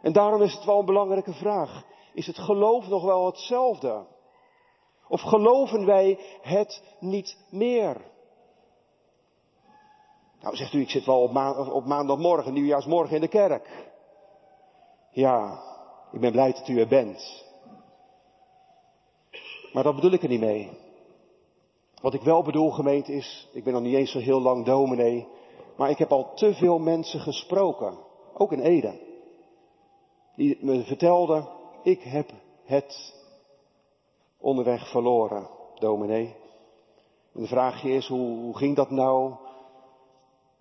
En 0.00 0.12
daarom 0.12 0.42
is 0.42 0.54
het 0.54 0.64
wel 0.64 0.78
een 0.78 0.84
belangrijke 0.84 1.32
vraag. 1.32 1.84
Is 2.14 2.26
het 2.26 2.38
geloof 2.38 2.88
nog 2.88 3.04
wel 3.04 3.26
hetzelfde? 3.26 4.06
Of 5.08 5.20
geloven 5.20 5.86
wij 5.86 6.18
het 6.40 6.82
niet 7.00 7.36
meer? 7.50 8.12
Nou, 10.44 10.56
zegt 10.56 10.72
u, 10.72 10.80
ik 10.80 10.90
zit 10.90 11.04
wel 11.04 11.22
op, 11.22 11.36
op 11.72 11.84
maandagmorgen, 11.84 12.52
nieuwjaarsmorgen 12.52 13.14
in 13.14 13.20
de 13.20 13.28
kerk. 13.28 13.90
Ja, 15.10 15.62
ik 16.12 16.20
ben 16.20 16.32
blij 16.32 16.52
dat 16.52 16.68
u 16.68 16.80
er 16.80 16.88
bent. 16.88 17.44
Maar 19.72 19.82
dat 19.82 19.94
bedoel 19.94 20.12
ik 20.12 20.22
er 20.22 20.28
niet 20.28 20.40
mee. 20.40 20.70
Wat 22.00 22.14
ik 22.14 22.22
wel 22.22 22.42
bedoel, 22.42 22.70
gemeente, 22.70 23.12
is, 23.12 23.48
ik 23.52 23.64
ben 23.64 23.72
nog 23.72 23.82
niet 23.82 23.94
eens 23.94 24.10
zo 24.10 24.18
heel 24.18 24.40
lang 24.40 24.64
dominee, 24.64 25.28
maar 25.76 25.90
ik 25.90 25.98
heb 25.98 26.12
al 26.12 26.34
te 26.34 26.54
veel 26.54 26.78
mensen 26.78 27.20
gesproken, 27.20 27.98
ook 28.34 28.52
in 28.52 28.60
Ede, 28.60 29.00
die 30.36 30.58
me 30.60 30.84
vertelden, 30.84 31.48
ik 31.82 32.02
heb 32.02 32.30
het 32.64 33.14
onderweg 34.38 34.90
verloren, 34.90 35.48
dominee. 35.74 36.36
En 37.34 37.40
de 37.40 37.46
vraag 37.46 37.84
is, 37.84 38.08
hoe, 38.08 38.38
hoe 38.38 38.56
ging 38.56 38.76
dat 38.76 38.90
nou? 38.90 39.34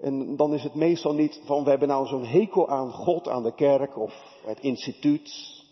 En 0.04 0.36
dan 0.36 0.54
is 0.54 0.64
het 0.64 0.74
meestal 0.74 1.14
niet 1.14 1.42
van, 1.46 1.64
we 1.64 1.70
hebben 1.70 1.88
nou 1.88 2.08
zo'n 2.08 2.26
hekel 2.26 2.70
aan 2.70 2.92
God, 2.92 3.28
aan 3.28 3.44
de 3.44 3.54
kerk 3.56 3.98
of 3.98 4.14
het 4.46 4.60
instituut. 4.60 5.64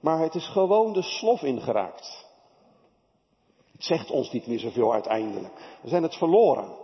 Maar 0.00 0.18
het 0.18 0.34
is 0.34 0.48
gewoon 0.48 0.92
de 0.92 1.02
slof 1.02 1.42
ingeraakt. 1.42 2.26
Het 3.72 3.84
zegt 3.84 4.10
ons 4.10 4.30
niet 4.30 4.46
meer 4.46 4.58
zoveel 4.58 4.92
uiteindelijk. 4.92 5.78
We 5.82 5.88
zijn 5.88 6.02
het 6.02 6.16
verloren. 6.16 6.74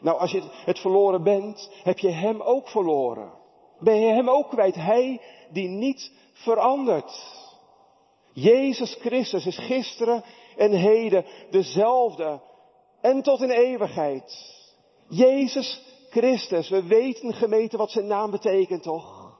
Nou, 0.00 0.18
als 0.18 0.30
je 0.30 0.42
het 0.64 0.78
verloren 0.78 1.22
bent, 1.22 1.70
heb 1.82 1.98
je 1.98 2.10
hem 2.10 2.40
ook 2.40 2.68
verloren. 2.68 3.32
Ben 3.78 4.00
je 4.00 4.12
hem 4.12 4.28
ook 4.28 4.48
kwijt? 4.48 4.74
Hij 4.74 5.20
die 5.50 5.68
niet 5.68 6.12
verandert. 6.32 7.34
Jezus 8.32 8.94
Christus 8.94 9.46
is 9.46 9.58
gisteren 9.58 10.24
en 10.56 10.72
heden 10.72 11.24
dezelfde 11.50 12.40
en 13.00 13.22
tot 13.22 13.40
in 13.40 13.50
eeuwigheid. 13.50 14.55
Jezus 15.08 15.82
Christus, 16.10 16.68
we 16.68 16.82
weten 16.82 17.34
gemeten 17.34 17.78
wat 17.78 17.90
zijn 17.90 18.06
naam 18.06 18.30
betekent 18.30 18.82
toch? 18.82 19.38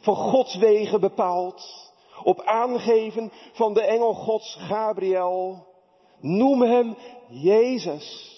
Van 0.00 0.16
Gods 0.16 0.56
wegen 0.56 1.00
bepaald, 1.00 1.92
op 2.22 2.40
aangeven 2.40 3.32
van 3.52 3.74
de 3.74 3.82
engel 3.82 4.14
Gods 4.14 4.56
Gabriel. 4.60 5.66
Noem 6.20 6.62
hem 6.62 6.96
Jezus. 7.28 8.32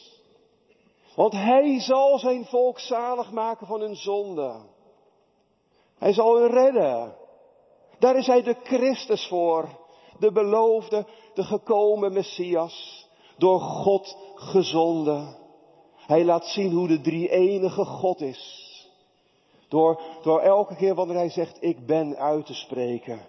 Want 1.14 1.32
hij 1.32 1.80
zal 1.80 2.18
zijn 2.18 2.44
volk 2.44 2.78
zalig 2.78 3.30
maken 3.30 3.66
van 3.66 3.80
hun 3.80 3.96
zonde. 3.96 4.56
Hij 5.98 6.12
zal 6.12 6.36
hen 6.36 6.50
redden. 6.50 7.16
Daar 7.98 8.16
is 8.16 8.26
hij 8.26 8.42
de 8.42 8.56
Christus 8.62 9.26
voor. 9.28 9.68
De 10.18 10.32
beloofde, 10.32 11.06
de 11.34 11.42
gekomen 11.42 12.12
Messias. 12.12 13.06
Door 13.38 13.60
God 13.60 14.16
gezonden. 14.34 15.45
Hij 16.07 16.24
laat 16.24 16.46
zien 16.46 16.72
hoe 16.72 16.88
de 16.88 17.00
drie 17.00 17.28
enige 17.28 17.84
God 17.84 18.20
is. 18.20 18.64
Door, 19.68 20.00
door 20.22 20.40
elke 20.40 20.76
keer 20.76 20.94
wanneer 20.94 21.16
hij 21.16 21.30
zegt, 21.30 21.62
ik 21.62 21.86
ben 21.86 22.16
uit 22.16 22.46
te 22.46 22.54
spreken. 22.54 23.20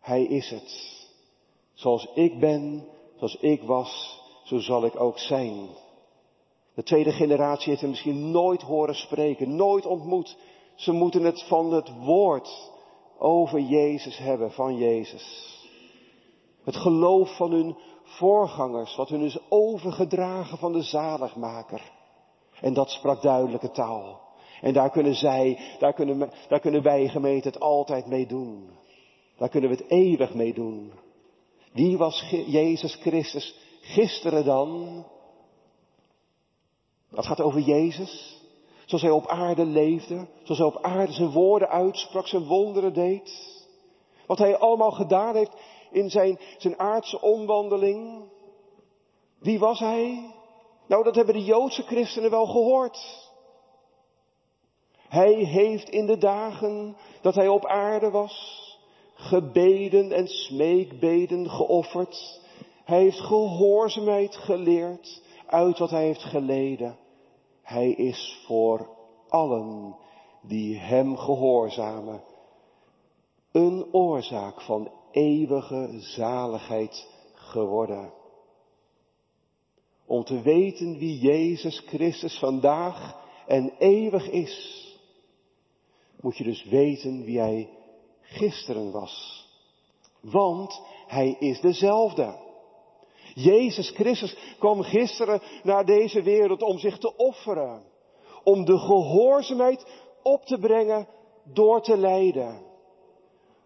Hij 0.00 0.24
is 0.24 0.50
het. 0.50 0.98
Zoals 1.74 2.08
ik 2.14 2.40
ben, 2.40 2.86
zoals 3.16 3.36
ik 3.36 3.62
was, 3.62 4.20
zo 4.44 4.58
zal 4.58 4.84
ik 4.84 5.00
ook 5.00 5.18
zijn. 5.18 5.68
De 6.74 6.82
tweede 6.82 7.12
generatie 7.12 7.68
heeft 7.68 7.80
hem 7.80 7.90
misschien 7.90 8.30
nooit 8.30 8.62
horen 8.62 8.94
spreken, 8.94 9.56
nooit 9.56 9.86
ontmoet. 9.86 10.36
Ze 10.74 10.92
moeten 10.92 11.22
het 11.22 11.42
van 11.42 11.72
het 11.72 11.92
woord 12.04 12.70
over 13.18 13.60
Jezus 13.60 14.18
hebben, 14.18 14.52
van 14.52 14.76
Jezus. 14.76 15.58
Het 16.64 16.76
geloof 16.76 17.36
van 17.36 17.50
hun 17.50 17.76
voorgangers, 18.10 18.96
wat 18.96 19.08
hun 19.08 19.20
is 19.20 19.38
overgedragen 19.48 20.58
van 20.58 20.72
de 20.72 20.82
zaligmaker. 20.82 21.82
En 22.60 22.74
dat 22.74 22.90
sprak 22.90 23.22
duidelijke 23.22 23.70
taal. 23.70 24.20
En 24.60 24.72
daar 24.72 24.90
kunnen 24.90 25.14
zij, 25.14 25.58
daar 25.78 25.92
kunnen, 25.92 26.30
daar 26.48 26.60
kunnen 26.60 26.82
wij 26.82 27.08
gemeente 27.08 27.48
het 27.48 27.60
altijd 27.60 28.06
mee 28.06 28.26
doen. 28.26 28.70
Daar 29.36 29.48
kunnen 29.48 29.70
we 29.70 29.76
het 29.76 29.90
eeuwig 29.90 30.34
mee 30.34 30.54
doen. 30.54 30.92
Wie 31.72 31.98
was 31.98 32.24
Jezus 32.46 32.94
Christus 32.94 33.54
gisteren 33.80 34.44
dan? 34.44 35.04
Dat 37.10 37.26
gaat 37.26 37.40
over 37.40 37.60
Jezus. 37.60 38.38
Zoals 38.84 39.02
hij 39.02 39.12
op 39.12 39.26
aarde 39.26 39.64
leefde. 39.64 40.26
Zoals 40.42 40.58
hij 40.58 40.66
op 40.66 40.82
aarde 40.82 41.12
zijn 41.12 41.30
woorden 41.30 41.68
uitsprak, 41.68 42.26
zijn 42.26 42.44
wonderen 42.44 42.92
deed. 42.92 43.58
Wat 44.26 44.38
hij 44.38 44.58
allemaal 44.58 44.90
gedaan 44.90 45.34
heeft 45.34 45.56
in 45.90 46.10
zijn, 46.10 46.38
zijn 46.58 46.78
aardse 46.78 47.20
omwandeling. 47.20 48.30
Wie 49.38 49.58
was 49.58 49.78
hij? 49.78 50.34
Nou, 50.86 51.04
dat 51.04 51.14
hebben 51.14 51.34
de 51.34 51.44
Joodse 51.44 51.82
christenen 51.82 52.30
wel 52.30 52.46
gehoord. 52.46 53.28
Hij 55.08 55.32
heeft 55.34 55.88
in 55.88 56.06
de 56.06 56.18
dagen 56.18 56.96
dat 57.20 57.34
hij 57.34 57.48
op 57.48 57.66
aarde 57.66 58.10
was, 58.10 58.64
gebeden 59.14 60.12
en 60.12 60.28
smeekbeden 60.28 61.50
geofferd. 61.50 62.40
Hij 62.84 63.00
heeft 63.00 63.20
gehoorzaamheid 63.20 64.36
geleerd 64.36 65.22
uit 65.46 65.78
wat 65.78 65.90
hij 65.90 66.04
heeft 66.04 66.22
geleden. 66.22 66.98
Hij 67.62 67.90
is 67.90 68.42
voor 68.46 68.88
allen 69.28 69.96
die 70.42 70.78
hem 70.78 71.16
gehoorzamen 71.16 72.22
een 73.52 73.86
oorzaak 73.92 74.60
van 74.60 74.90
eeuwige 75.10 75.88
zaligheid 75.98 77.08
geworden. 77.34 78.12
Om 80.06 80.24
te 80.24 80.42
weten 80.42 80.98
wie 80.98 81.18
Jezus 81.18 81.82
Christus 81.86 82.38
vandaag 82.38 83.16
en 83.46 83.72
eeuwig 83.78 84.30
is, 84.30 84.86
moet 86.20 86.36
je 86.36 86.44
dus 86.44 86.64
weten 86.64 87.24
wie 87.24 87.38
hij 87.38 87.68
gisteren 88.20 88.90
was. 88.90 89.46
Want 90.20 90.82
hij 91.06 91.36
is 91.38 91.60
dezelfde. 91.60 92.38
Jezus 93.34 93.90
Christus 93.90 94.36
kwam 94.58 94.82
gisteren 94.82 95.40
naar 95.62 95.84
deze 95.84 96.22
wereld 96.22 96.62
om 96.62 96.78
zich 96.78 96.98
te 96.98 97.16
offeren. 97.16 97.82
Om 98.44 98.64
de 98.64 98.78
gehoorzaamheid 98.78 99.86
op 100.22 100.44
te 100.44 100.58
brengen 100.58 101.08
door 101.44 101.82
te 101.82 101.96
lijden. 101.96 102.69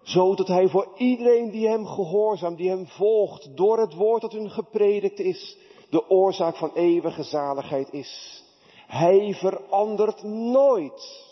Zodat 0.04 0.48
hij 0.48 0.68
voor 0.68 0.88
iedereen 0.96 1.50
die 1.50 1.68
hem 1.68 1.86
gehoorzaamt, 1.86 2.58
die 2.58 2.68
hem 2.68 2.86
volgt, 2.86 3.56
door 3.56 3.78
het 3.78 3.94
woord 3.94 4.20
dat 4.20 4.32
hun 4.32 4.50
gepredikt 4.50 5.18
is, 5.18 5.56
de 5.90 6.10
oorzaak 6.10 6.56
van 6.56 6.70
eeuwige 6.74 7.22
zaligheid 7.22 7.92
is. 7.92 8.42
Hij 8.86 9.34
verandert 9.34 10.22
nooit. 10.22 11.24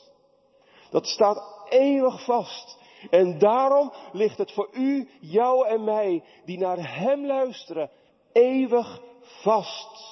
Dat 0.90 1.06
staat 1.06 1.66
eeuwig 1.68 2.24
vast. 2.24 2.78
En 3.10 3.38
daarom 3.38 3.92
ligt 4.12 4.38
het 4.38 4.52
voor 4.52 4.68
u, 4.72 5.08
jou 5.20 5.66
en 5.66 5.84
mij, 5.84 6.24
die 6.44 6.58
naar 6.58 6.96
Hem 6.98 7.26
luisteren, 7.26 7.90
eeuwig 8.32 9.00
vast. 9.22 10.10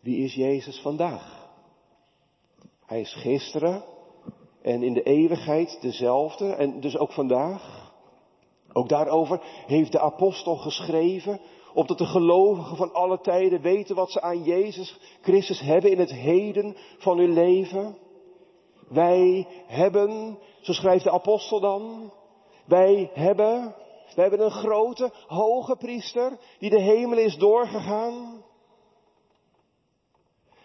Wie 0.00 0.24
is 0.24 0.34
Jezus 0.34 0.80
vandaag? 0.80 1.48
Hij 2.86 3.00
is 3.00 3.14
gisteren 3.14 3.93
en 4.64 4.82
in 4.82 4.94
de 4.94 5.02
eeuwigheid 5.02 5.78
dezelfde 5.80 6.54
en 6.54 6.80
dus 6.80 6.96
ook 6.96 7.12
vandaag. 7.12 7.92
Ook 8.72 8.88
daarover 8.88 9.40
heeft 9.66 9.92
de 9.92 10.00
apostel 10.00 10.56
geschreven, 10.56 11.40
opdat 11.74 11.98
de 11.98 12.06
gelovigen 12.06 12.76
van 12.76 12.92
alle 12.92 13.20
tijden 13.20 13.60
weten 13.60 13.94
wat 13.94 14.10
ze 14.10 14.20
aan 14.20 14.42
Jezus 14.42 14.98
Christus 15.22 15.60
hebben 15.60 15.90
in 15.90 15.98
het 15.98 16.12
heden 16.12 16.76
van 16.98 17.18
hun 17.18 17.32
leven. 17.32 17.96
Wij 18.88 19.46
hebben, 19.66 20.38
zo 20.60 20.72
schrijft 20.72 21.04
de 21.04 21.10
apostel 21.10 21.60
dan, 21.60 22.12
wij 22.66 23.10
hebben, 23.12 23.74
wij 24.14 24.28
hebben 24.28 24.44
een 24.44 24.50
grote, 24.50 25.10
hoge 25.26 25.76
priester 25.76 26.38
die 26.58 26.70
de 26.70 26.80
hemel 26.80 27.18
is 27.18 27.36
doorgegaan. 27.36 28.42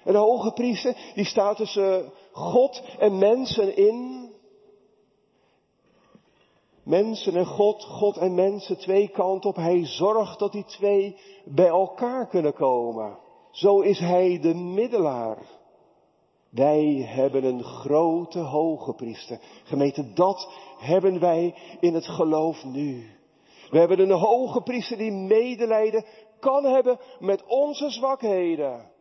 Een 0.04 0.16
hoge 0.16 0.52
priester 0.54 0.98
die 1.16 1.26
staat 1.26 1.58
tussen 1.58 2.12
God 2.32 2.84
en 3.00 3.18
mensen 3.18 3.78
in. 3.78 4.28
Mensen 6.84 7.36
en 7.36 7.46
God, 7.46 7.84
God 7.84 8.18
en 8.18 8.36
mensen, 8.36 8.78
twee 8.78 9.08
kanten 9.08 9.50
op. 9.50 9.56
Hij 9.56 9.86
zorgt 9.86 10.40
dat 10.40 10.52
die 10.52 10.66
twee 10.66 11.18
bij 11.46 11.68
elkaar 11.68 12.28
kunnen 12.28 12.54
komen. 12.54 13.18
Zo 13.52 13.80
is 13.80 14.00
hij 14.00 14.40
de 14.40 14.54
middelaar. 14.54 15.38
Wij 16.50 17.04
hebben 17.08 17.44
een 17.44 17.64
grote 17.64 18.40
hoge 18.40 18.94
priester. 18.94 19.40
Gemeente, 19.64 20.14
dat 20.14 20.50
hebben 20.78 21.20
wij 21.20 21.56
in 21.80 21.94
het 21.94 22.08
geloof 22.08 22.64
nu. 22.64 23.18
We 23.70 23.78
hebben 23.78 24.00
een 24.00 24.18
hoge 24.18 24.62
priester 24.62 24.98
die 24.98 25.12
medelijden 25.12 26.06
kan 26.40 26.64
hebben 26.64 27.00
met 27.20 27.44
onze 27.46 27.90
zwakheden. 27.90 28.92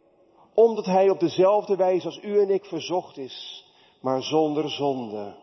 Omdat 0.58 0.84
hij 0.84 1.10
op 1.10 1.20
dezelfde 1.20 1.76
wijze 1.76 2.06
als 2.06 2.22
u 2.22 2.40
en 2.40 2.50
ik 2.50 2.64
verzocht 2.64 3.16
is, 3.16 3.66
maar 4.00 4.22
zonder 4.22 4.70
zonde. 4.70 5.36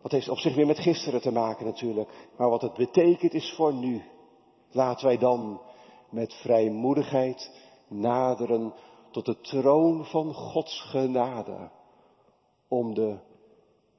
Wat 0.00 0.12
heeft 0.12 0.28
op 0.28 0.38
zich 0.38 0.54
weer 0.54 0.66
met 0.66 0.78
gisteren 0.78 1.20
te 1.20 1.32
maken 1.32 1.64
natuurlijk. 1.64 2.28
Maar 2.36 2.48
wat 2.48 2.62
het 2.62 2.74
betekent 2.74 3.34
is 3.34 3.52
voor 3.56 3.74
nu. 3.74 4.02
Laten 4.70 5.06
wij 5.06 5.18
dan 5.18 5.60
met 6.10 6.34
vrijmoedigheid 6.34 7.50
naderen 7.88 8.74
tot 9.10 9.26
de 9.26 9.40
troon 9.40 10.04
van 10.04 10.34
Gods 10.34 10.80
genade. 10.80 11.70
Om 12.68 12.94
de 12.94 13.18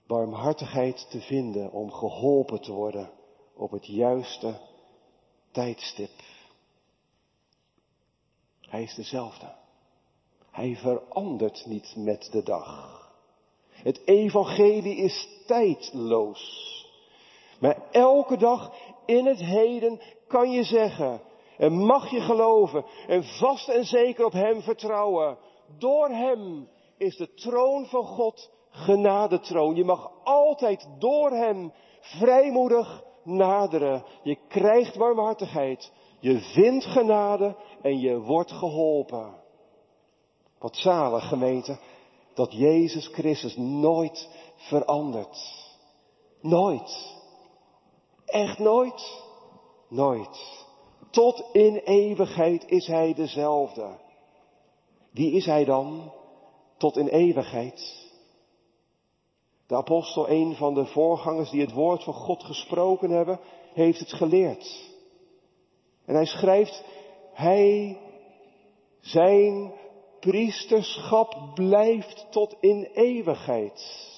barmhartigheid 0.08 1.08
te 1.10 1.22
vinden, 1.22 1.72
om 1.72 1.92
geholpen 1.92 2.62
te 2.62 2.72
worden 2.72 3.12
op 3.56 3.72
het 3.72 3.86
juiste 3.86 4.60
tijdstip. 5.52 6.12
Hij 8.74 8.84
is 8.84 8.96
dezelfde. 8.96 9.56
Hij 10.52 10.76
verandert 10.76 11.66
niet 11.66 11.94
met 11.98 12.30
de 12.32 12.44
dag. 12.44 13.02
Het 13.70 14.02
evangelie 14.06 14.96
is 14.96 15.28
tijdloos. 15.48 16.42
Maar 17.60 17.78
elke 17.92 18.38
dag 18.38 18.74
in 19.06 19.26
het 19.26 19.40
heden 19.40 20.02
kan 20.28 20.52
je 20.52 20.64
zeggen, 20.64 21.22
en 21.58 21.74
mag 21.86 22.12
je 22.12 22.22
geloven 22.22 22.86
en 23.08 23.24
vast 23.24 23.70
en 23.70 23.86
zeker 23.86 24.26
op 24.26 24.32
Hem 24.32 24.62
vertrouwen. 24.62 25.38
Door 25.78 26.10
Hem 26.10 26.70
is 26.98 27.18
de 27.18 27.34
troon 27.34 27.86
van 27.86 28.06
God 28.06 28.52
genadetroon. 28.70 29.76
Je 29.76 29.84
mag 29.84 30.12
altijd 30.24 30.88
door 31.00 31.32
Hem 31.32 31.74
vrijmoedig 32.00 33.04
naderen. 33.24 34.06
Je 34.24 34.38
krijgt 34.48 34.96
warmhartigheid. 34.96 35.92
Je 36.24 36.40
vindt 36.40 36.86
genade 36.86 37.56
en 37.82 38.00
je 38.00 38.20
wordt 38.20 38.52
geholpen. 38.52 39.36
Wat 40.60 40.76
zalig 40.76 41.28
gemeente 41.28 41.78
dat 42.34 42.54
Jezus 42.54 43.08
Christus 43.08 43.58
nooit 43.58 44.30
verandert. 44.56 45.68
Nooit. 46.42 47.16
Echt 48.26 48.60
nooit. 48.60 49.24
Nooit. 49.90 50.66
Tot 51.10 51.44
in 51.52 51.76
eeuwigheid 51.76 52.66
is 52.68 52.88
hij 52.88 53.14
dezelfde. 53.14 53.98
Wie 55.12 55.32
is 55.32 55.46
hij 55.46 55.66
dan? 55.66 56.12
Tot 56.78 56.98
in 56.98 57.08
eeuwigheid. 57.08 58.10
De 59.68 59.76
apostel, 59.76 60.30
een 60.30 60.56
van 60.56 60.74
de 60.74 60.86
voorgangers 60.86 61.50
die 61.50 61.62
het 61.62 61.74
woord 61.74 62.04
van 62.04 62.14
God 62.14 62.44
gesproken 62.44 63.10
hebben, 63.10 63.40
heeft 63.74 64.00
het 64.00 64.14
geleerd. 64.14 64.92
En 66.06 66.16
hij 66.16 66.26
schrijft, 66.26 66.84
hij, 67.34 67.98
zijn 69.00 69.74
priesterschap 70.20 71.52
blijft 71.54 72.28
tot 72.30 72.56
in 72.60 72.90
eeuwigheid. 72.94 74.12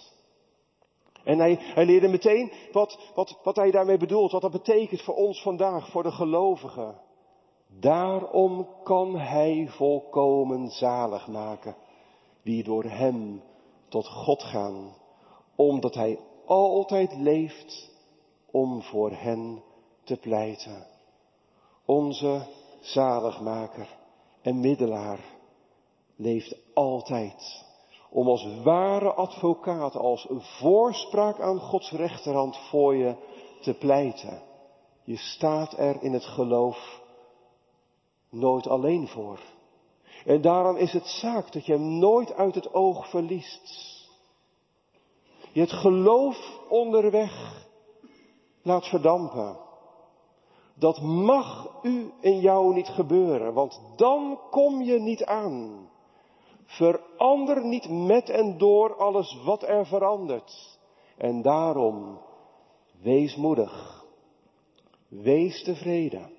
En 1.24 1.40
hij, 1.40 1.58
hij 1.60 1.86
leerde 1.86 2.08
meteen 2.08 2.52
wat, 2.72 3.12
wat, 3.16 3.40
wat 3.44 3.56
hij 3.56 3.72
daarmee 3.72 3.98
bedoelt, 3.98 4.32
wat 4.32 4.42
dat 4.42 4.52
betekent 4.52 5.02
voor 5.02 5.16
ons 5.16 5.42
vandaag, 5.42 5.90
voor 5.90 6.04
de 6.04 6.12
gelovigen. 6.12 7.02
Daarom 7.80 8.68
kan 8.84 9.18
hij 9.18 9.68
volkomen 9.70 10.70
zalig 10.70 11.28
maken, 11.28 11.76
die 12.44 12.64
door 12.64 12.84
hem 12.84 13.42
tot 13.90 14.08
God 14.08 14.44
gaan, 14.44 14.96
omdat 15.56 15.94
hij 15.94 16.20
altijd 16.46 17.16
leeft 17.16 17.92
om 18.52 18.82
voor 18.82 19.12
hen 19.12 19.64
te 20.04 20.18
pleiten. 20.18 20.95
Onze 21.86 22.48
zaligmaker 22.80 23.88
en 24.42 24.60
middelaar 24.60 25.20
leeft 26.16 26.56
altijd 26.74 27.64
om 28.16 28.28
als 28.28 28.48
ware 28.64 29.14
advocaat, 29.14 29.96
als 29.96 30.28
voorspraak 30.40 31.40
aan 31.40 31.60
Gods 31.60 31.92
rechterhand 31.92 32.58
voor 32.58 32.96
je 32.96 33.16
te 33.62 33.74
pleiten. 33.74 34.42
Je 35.04 35.18
staat 35.18 35.78
er 35.78 36.04
in 36.04 36.14
het 36.14 36.26
geloof 36.26 37.02
nooit 38.30 38.68
alleen 38.68 39.08
voor. 39.08 39.40
En 40.26 40.42
daarom 40.42 40.76
is 40.76 40.92
het 40.94 41.08
zaak 41.08 41.52
dat 41.52 41.66
je 41.66 41.72
hem 41.72 41.98
nooit 42.00 42.34
uit 42.34 42.56
het 42.56 42.74
oog 42.74 43.10
verliest. 43.10 43.94
Je 45.52 45.60
het 45.60 45.74
geloof 45.74 46.60
onderweg 46.70 47.66
laat 48.62 48.86
verdampen. 48.88 49.65
Dat 50.78 51.02
mag 51.02 51.80
u 51.82 52.12
en 52.22 52.40
jou 52.40 52.74
niet 52.74 52.88
gebeuren, 52.88 53.54
want 53.54 53.82
dan 53.96 54.40
kom 54.50 54.82
je 54.82 55.00
niet 55.00 55.26
aan. 55.26 55.90
Verander 56.66 57.66
niet 57.66 57.90
met 57.90 58.30
en 58.30 58.58
door 58.58 58.96
alles 58.96 59.42
wat 59.44 59.64
er 59.64 59.86
verandert. 59.86 60.80
En 61.18 61.42
daarom, 61.42 62.22
wees 63.02 63.36
moedig. 63.36 64.04
Wees 65.08 65.64
tevreden. 65.64 66.32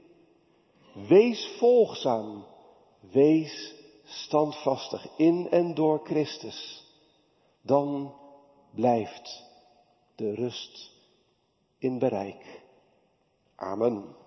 Wees 1.08 1.56
volgzaam. 1.58 2.44
Wees 3.00 3.74
standvastig 4.04 5.08
in 5.16 5.50
en 5.50 5.74
door 5.74 6.00
Christus. 6.04 6.84
Dan 7.62 8.14
blijft 8.74 9.44
de 10.14 10.34
rust 10.34 10.90
in 11.78 11.98
bereik. 11.98 12.62
Amen. 13.56 14.24